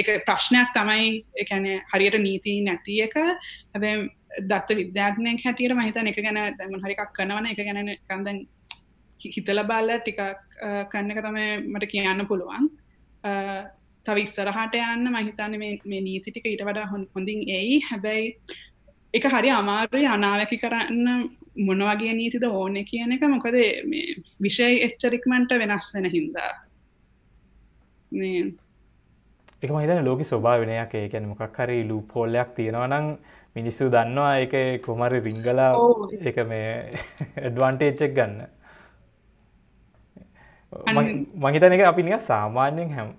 [0.00, 3.16] එක ප්‍රශ්නයක් තමයි එකන හරියට නීති නැති එක.
[3.74, 3.94] හැබැ
[4.40, 8.42] දත්ත විද්‍යාඥයක් හැතියට මහිතන එක ගැන දැම හරිකක් කනවන එක ගැන කන්දන්
[9.20, 10.20] හිතල බල්ල ටිකක්
[10.90, 11.38] කන්න එක තම
[11.72, 12.68] මට කියන්න පුළුවන්.
[14.06, 18.34] තව ඉස්සරහට යන්න මහිතන්න මේ නීතිටික ඊට වඩා හොන් හොඳින් ඒයි හැබැයි
[19.14, 21.30] එක හරි අමාරුයි අනාවැකි කරන්න
[21.66, 23.22] මොන වගේ නීතිද ඕන කියන එක.
[23.34, 23.56] මොකද
[23.90, 26.52] මේ විෂය එච්චරික්මන්ට වෙනස් වෙන හින්දා.
[29.62, 33.06] එක මහිතන ලෝක ස්වභා වෙනයක් ඒ කැන මොකක් හරි ලූ පෝල්ලයක් තියෙනවා නම්
[33.56, 35.72] මිනිස්සු දන්නවා එක කොමරි රිංගලා
[36.22, 36.90] එක මේ
[37.38, 38.46] ඇඩ්වන්ටේච්චක් ගන්න.
[41.36, 43.14] මහිතන එක අපි නික සාමාන්‍යයෙන් හැම්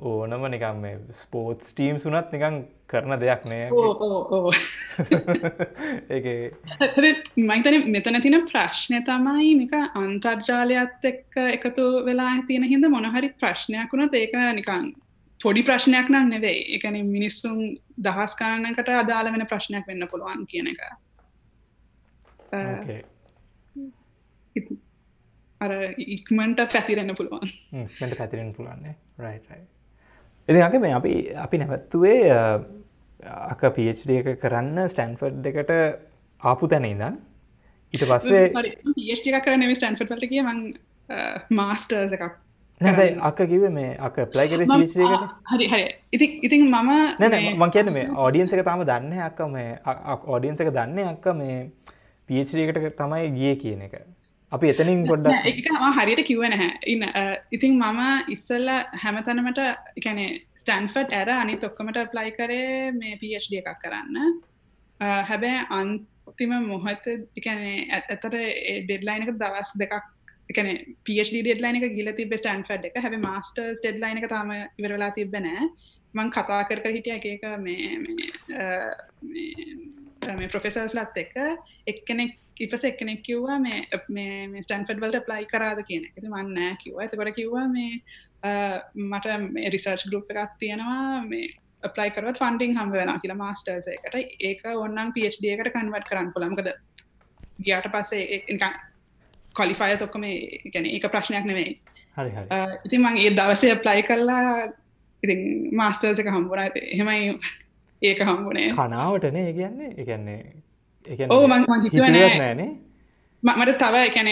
[0.00, 3.68] ඕනම නිකම් මේ ස්පෝට්ස් ටීම් සුනත් නිකං කරන දෙයක් නෑ
[7.48, 14.14] මහිතන මෙතන තින ප්‍රශ්නය තමයි මික අන්තර්ජාලයත් එක්ක එකතු වෙලා තියෙන හිද මොනහරි ප්‍රශ්නයක් වුණත්
[14.14, 14.94] ඒක නිකං
[15.42, 16.60] පොඩි ප්‍රශ්නයක් නම් නෙවෙයි.
[16.76, 17.60] එකන මිනිස්සුන්
[18.06, 20.80] දහස් කාරණකට අදාළ වෙන ප්‍රශ්නයක් වෙන්න පුළුවන් කියන එක.
[25.60, 27.54] අර ඉක්මන්ට පැතිරෙන්න පුළුවන්.
[28.18, 28.94] පැතිරෙන් පුළුවන්නේ
[30.48, 32.20] අගේ මේ අපි අපි නැවත්තුවේ
[33.52, 35.72] අක පිච්ඩ එක කරන්න ස්ටැන්ෆර්ඩ් එකට
[36.42, 37.18] ආපු තැන ඉදන්
[37.94, 40.60] ඊට පස්සේ පිච්ක කරන ස්ටන්ෆර්ඩ් කිය මං
[41.50, 42.38] මාස්ටර්ස එකක්
[42.80, 44.98] නැබයි අක කිව මේ අක ප්ලයි කර පිච්කට
[45.52, 45.86] හරි හරි.
[46.14, 46.90] ඉති ඉතින් මම
[47.62, 49.70] මං කියන මේ ඕඩියන්ස එක තම දන්න අක්ක මේ
[50.34, 51.56] ඕඩියන්ස එක දන්න අක්ක මේ
[52.28, 53.94] පිච්ඩකට තමයි ගිය කියන එක.
[54.52, 55.66] අපි එතනින් ගොඩ්ඩ එක
[55.96, 56.70] හරියට කිව නැහැ.
[56.92, 57.04] ඉන්න
[57.56, 58.68] ඉතින් මම ඉස්සල්ල
[59.02, 59.58] හැමතනමට
[59.98, 60.26] එකැනෙ
[60.60, 64.38] ස්ටන්ෆට් ඇර අනි තොක්කමට ප්ලයි කරේ මේ පD එකක් කරන්න.
[65.30, 68.34] හැබැ අන්තිම මොහත එකනේ ඇතර
[68.86, 70.06] ඩෙඩ්ලයිනක දවස් දෙකක්
[70.50, 70.68] එකන
[71.04, 75.68] පD ඩෙඩ්ලයිනක ගිල තිබ ස්ටන්ෆඩ් එක හැබ මස්ටර්ස් ඩෙඩ්ලයිනක තම ඉවරලා තිබෙනෑ
[76.14, 77.16] මං කතා කර කර හිටිය.
[77.16, 77.98] එක එක මේ
[80.32, 81.34] මේ ප්‍රොෆෙසර්ස් ලත් එක
[81.86, 86.16] එක්කෙනෙක් ඉපස එක්කෙනෙක් කිව්වා මේ මේ ස්ටන්ෆඩ් වලට ප්ලයි කරාද කියන එක.
[86.24, 87.04] මන්න කිව්වා.
[87.04, 88.02] එතකොට කිව්වා මේ
[88.94, 89.26] මට
[89.74, 91.24] රිසර්ච් ගරුප් එකක් තියෙනවා.
[91.24, 91.48] මේ
[91.94, 96.72] ප්ලයි කරවත් ෆන්ඩිං හම වෙන කියලා මාස්ටර්ස එකට ඒක ඔන්නන් පD එකට කන්වට් කරන්න පුළමකද
[97.60, 98.42] ගියාට පස්සේ
[99.60, 100.26] කොලිෆය තොක්කම
[100.74, 101.72] ගැන එක ප්‍රශ්නයක් නෙවෙයි
[102.86, 104.42] ඉතින් මං ඒ දවසය ප්ලයි කල්ලා
[105.22, 105.40] ඉතින්
[105.80, 106.60] මාස්ටර්ස එක හම්බුණ.
[106.94, 107.38] එහෙමයි
[108.02, 109.90] ඒක හම්බුණේ කනාවටනේ කියන්නේ.
[110.02, 110.40] එකන්නේ
[111.30, 112.70] ඕ මං හිතුවනෑනේ
[113.42, 114.30] මට තව එකැන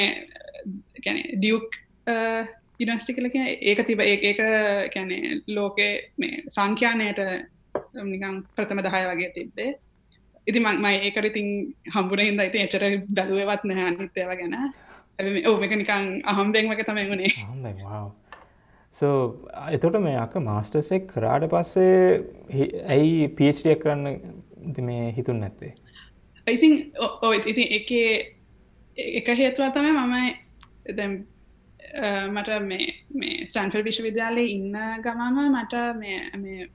[1.04, 1.68] ගැන ඩියුක්
[2.80, 3.36] ඉනස්ටි කලක
[3.70, 4.40] ඒක තිබ ඒක
[4.94, 5.18] කැනෙ
[5.56, 7.20] ලෝකේ මේ සංඛ්‍යානයට
[8.12, 9.70] නිකම් ප්‍රථම දහය වගේ තිබ්බේ.
[10.46, 11.48] ඉති මං ඒකට ඉතින්
[11.94, 12.84] හම්බුණ හිද ඉති එචර
[13.18, 14.56] බැලුවවත් නෑ අනිත්‍යව ගැන
[15.18, 17.32] ඕ එක නිකං අහම්බෙන් වගේ තමයි වුණේ.
[18.94, 22.20] සෝ එතොට මේ අක මාස්ටර්සෙක් කරාට පස්සේ
[22.88, 24.18] ඇයි පිච්ඩිය කරන්න
[24.82, 25.74] මේ හිතුන් නැත්තේ?
[26.46, 27.90] ඉතින් ඔ ඉතින් එක
[28.96, 30.14] එක හේතුව තම මම
[30.96, 31.16] දැම්
[32.30, 36.68] මට මේ සැන්ෆල් විශ්වවිද්‍යාලය ඉන්න ගමම මට මේ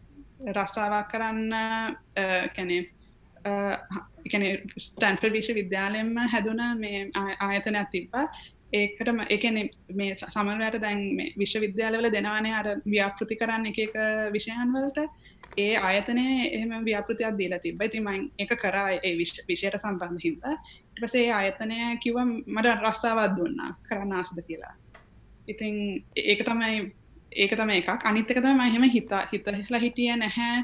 [0.49, 1.53] රස්සාාවක් කරන්න
[2.55, 2.77] කැනෙ
[3.45, 4.43] එකන
[4.77, 8.25] ස්ටන්ෆල් විශ්ව විද්‍යාලයෙන්ම හැදුන මේ ආයතනයක් තිබ්බා
[8.73, 9.57] ඒකටම එකන
[9.93, 11.01] මේ සමල්වයට දැන්
[11.37, 13.97] විශ්වවිද්‍යාලවල දෙනවානේ අර ව්‍යාපෘති කරන්න එක එක
[14.33, 15.07] විෂයන් වලට
[15.57, 20.39] ඒ ආයතනය එහම ව්‍යාපෘතියක් දීලා තිබ තිමයින් එක කරා ඒ විෂයට සම්බන්ධ හිද
[21.01, 24.75] පසේ ආයතනය කිව මට රස්සාවත් දුන්නා කරන්න ආසද කියලා
[25.47, 26.77] ඉතින් ඒක තමයි
[27.33, 30.55] ඒක තම එකක් අනිත්තක තම මහෙම හිතා හිතහිලා හිටිය නැහැ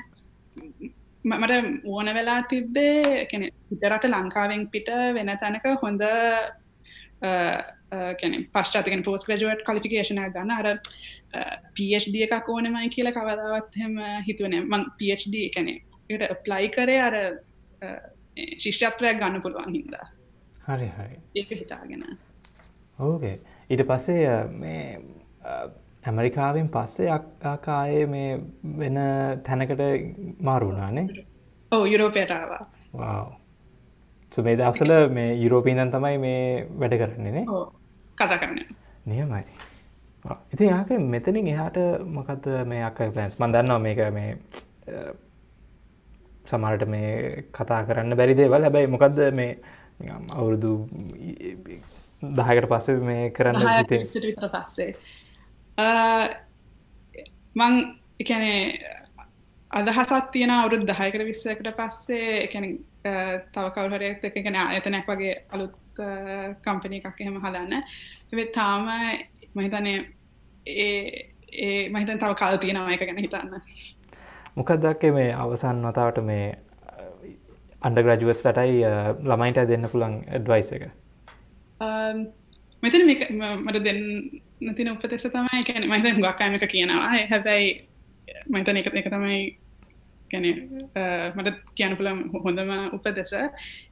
[1.30, 1.53] මට
[1.93, 6.03] ඕන වෙලා තිබ්බේ කෙන හිතරට ලංකාවෙන් පිට වෙන තැනක හොඳ
[8.19, 10.51] කැන පශ්චාතකෙන් පෝස් ග්‍රජුවට් කලිෆිකේෂන ගන්න.
[10.51, 10.67] අර
[11.75, 13.97] පD එකක් ඕනමයි කියල කවදාවත් හෙම
[14.28, 15.73] හිතුවන මං පD කැනෙ
[16.09, 17.15] එට ප්ලයි කරේ අර
[18.63, 20.07] ශිෂ්‍යත්වයක් ගන්න පුළුවන් හින්දා.
[20.67, 21.19] හරි හරි.
[21.36, 22.03] ඒක හිතාගෙන.
[22.99, 23.36] ඕකේ
[23.69, 24.25] ඊට පස්සේ
[26.08, 28.30] ඇමරිකාවෙන් පස්සේ අක්කායේ මේ
[28.78, 28.99] වෙන
[29.43, 29.84] තැනකට
[30.41, 31.08] මාරුණානේ
[31.72, 32.64] ඕ යුරෝපයටාවා
[32.95, 33.32] වාව්
[34.32, 36.43] සුබේ දක්සල මේ යුරෝපීදන් තමයි මේ
[36.80, 37.45] වැඩ කරන්නේනේ
[38.18, 38.60] කතා කරන්න
[39.05, 39.43] නියමයි
[40.51, 41.80] ඉති ආක මෙතනින් එහාට
[42.10, 44.32] මොකද මේ අක්ක ප්ලන්ස් මන්දන්නවා මේක මේ
[46.45, 47.12] සමරට මේ
[47.51, 49.51] කතා කරන්න බැරි දේවල් හැබැයි මොකක්ද මේ
[50.32, 50.74] අවුරුදු
[52.22, 54.91] දහකට පස්ස මේ කරන්න පස්සේ
[57.55, 57.73] මං
[58.19, 58.61] එකනේ
[59.71, 62.65] අදහසත් තියෙන අවුරුද් දහයකට විස්සකට පස්සේ එකන
[63.53, 65.75] තව කවුහරයක් එක ගැන එතනැක් වගේ අලුත්
[66.63, 67.84] කම්පනි එකක් එහෙම හදන්න.
[68.34, 68.88] එ තාම
[69.55, 69.97] මහිතනේ
[70.65, 73.61] ඒ මහිතන් තව කාල තියෙනවා එක ගැන හිතන්න.
[74.55, 76.47] මොකක්දක්කේ මේ අවසන් වතාවට මේ
[77.82, 78.82] අන්ඩ ග්‍රජුවස් ලටයි
[79.23, 80.89] ළමයිට දෙන්න පුළන් ඇඩ්වයිස එක?
[82.84, 84.01] මෙතන මට දෙන්න
[84.62, 87.70] නතින උපතෙස තමයි කැන මහිත ගක්කාම එක කියනවා හැබැයි
[88.49, 89.39] මහිතන එක එක තමයි
[90.32, 90.45] ගැන
[91.36, 93.34] මට කියන පුළ හොඳම උපදෙස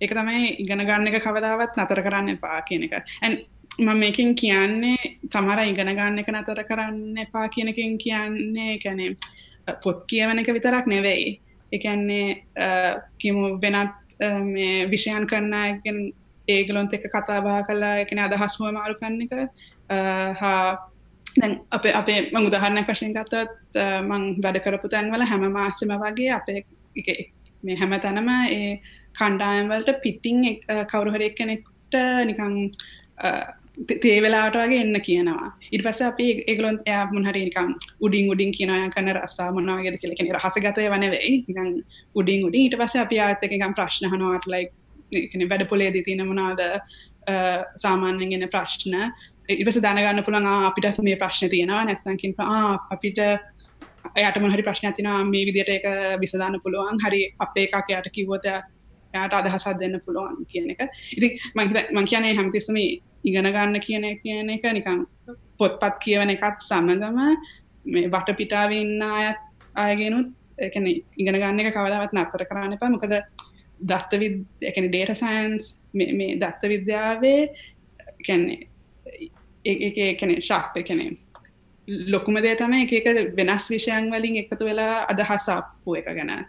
[0.02, 3.38] එක තමයි ඉගෙන ගන්න එක කවදාවත් නතර කරන්න එපා කියන එක ඇන්
[3.78, 4.98] මම මේකින් කියන්නේ
[5.28, 9.16] සමහර ඉගෙන ගන්න එක නතර කරන්න එපා කියනකින් කියන්නේ කැනෙ
[9.84, 11.40] පොත් කියවන එක විතරක් නෙවෙයි
[11.72, 12.28] එකන්නේ
[13.20, 13.96] කිමු වෙනත්
[14.46, 16.00] මේ විෂයන් කරන්නගෙන්
[16.48, 19.34] ඒගලොන්ත එක කතාබා කලා එකන අදහස්මුව මාරු කන්න එක.
[20.42, 20.60] හා
[21.36, 26.60] දැන් අප අපේ මං උදහරණ කශයෙන් ගත්තත් මං වැඩ කරපු තැන්වල හැම මාසම වගේ අපේ
[27.64, 28.72] මේ හැම තැනම ඒ
[29.20, 30.42] කණ්ඩායම්වලට පිටිං
[30.92, 32.56] කවරුහරක් කෙනෙක්ට නිකං
[34.04, 35.48] තේ වෙලාට වගේ එන්න කියනවා.
[35.72, 37.74] ඉට පස අපි ඒගලොන් එයා මුහරි නිකම්
[38.06, 41.70] උඩින් උඩින් කියනය කන රස්සා මොනාවගේද කියල කෙන රහසගතය වනවෙයි නිකන්
[42.16, 42.62] උඩින් උඩින්.
[42.62, 44.66] ඊට පස අපි ආතකකම් ප්‍රශ්නහනවාට ලයි
[45.52, 46.62] වැඩ පොලේදී තින මොනාද
[47.84, 48.96] සාමාන්‍යගෙන ප්‍රශ්න.
[49.50, 51.86] ඉවස දැනගන්න පුළන් අපිට මේ ප්‍රශ්න තියෙනවා.
[51.86, 52.36] නැත්තකින්
[52.96, 53.20] අපිට
[54.16, 55.86] එයට මොහරි ප්‍රශ්න තිනා මේ විදිට එක
[56.22, 57.00] විසදාන්න පුළුවන්.
[57.06, 58.46] හරි අපේ එකක් යට කිව්වත
[59.16, 60.90] යාට අදහසත් දෙන්න පුළුවන් කියන එක.
[61.18, 62.78] ඉති මං කියනේ හැමතිස්සම
[63.24, 65.06] ඉගෙන ගන්න කියන කියන එක නිකම්
[65.60, 67.20] පොත්පත් කියවන එකත් සමගම
[67.86, 69.40] මේ වට පිටාව ඉන්න අයත්
[69.86, 70.28] අයගෙනුත්
[70.68, 72.90] එකන ඉගෙන ගන්න එක කවදාවත් නත්තර කරන්න එපා.
[72.90, 73.14] මොකද
[73.82, 74.14] දත්ත
[74.62, 77.42] එකන ඩේට සයින්ස් මේ දත්ත විද්‍යාවේ
[78.26, 78.60] කැන්නේ
[79.66, 81.06] ඒ කැනෙ ශක්ත කැනෙ
[82.08, 86.46] ලොකුම දේ තම එක එක වෙනස් විෂයන් වලින් එකතු වෙලා අදහස් අපපු එක ගැන.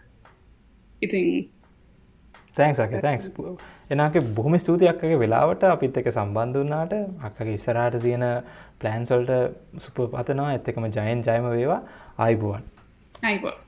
[1.01, 1.49] ඉතින්
[2.55, 3.29] තැන්ක්සක තැන්ක්ස්
[3.89, 8.25] එනක බොහොම ස්තුතියක්ගේ වෙලාවට අපිත් එක සම්බන්ධ වන්නාට අක්කගේ ඉස්සරාට තියෙන
[8.79, 9.31] ප්ලෑන්සොල්ට
[9.79, 11.81] සුප පතනවා ඇත්තකම ජයන් ජයම වේවා.
[12.17, 12.63] ආයිබුවන්
[13.23, 13.66] අයිබෝ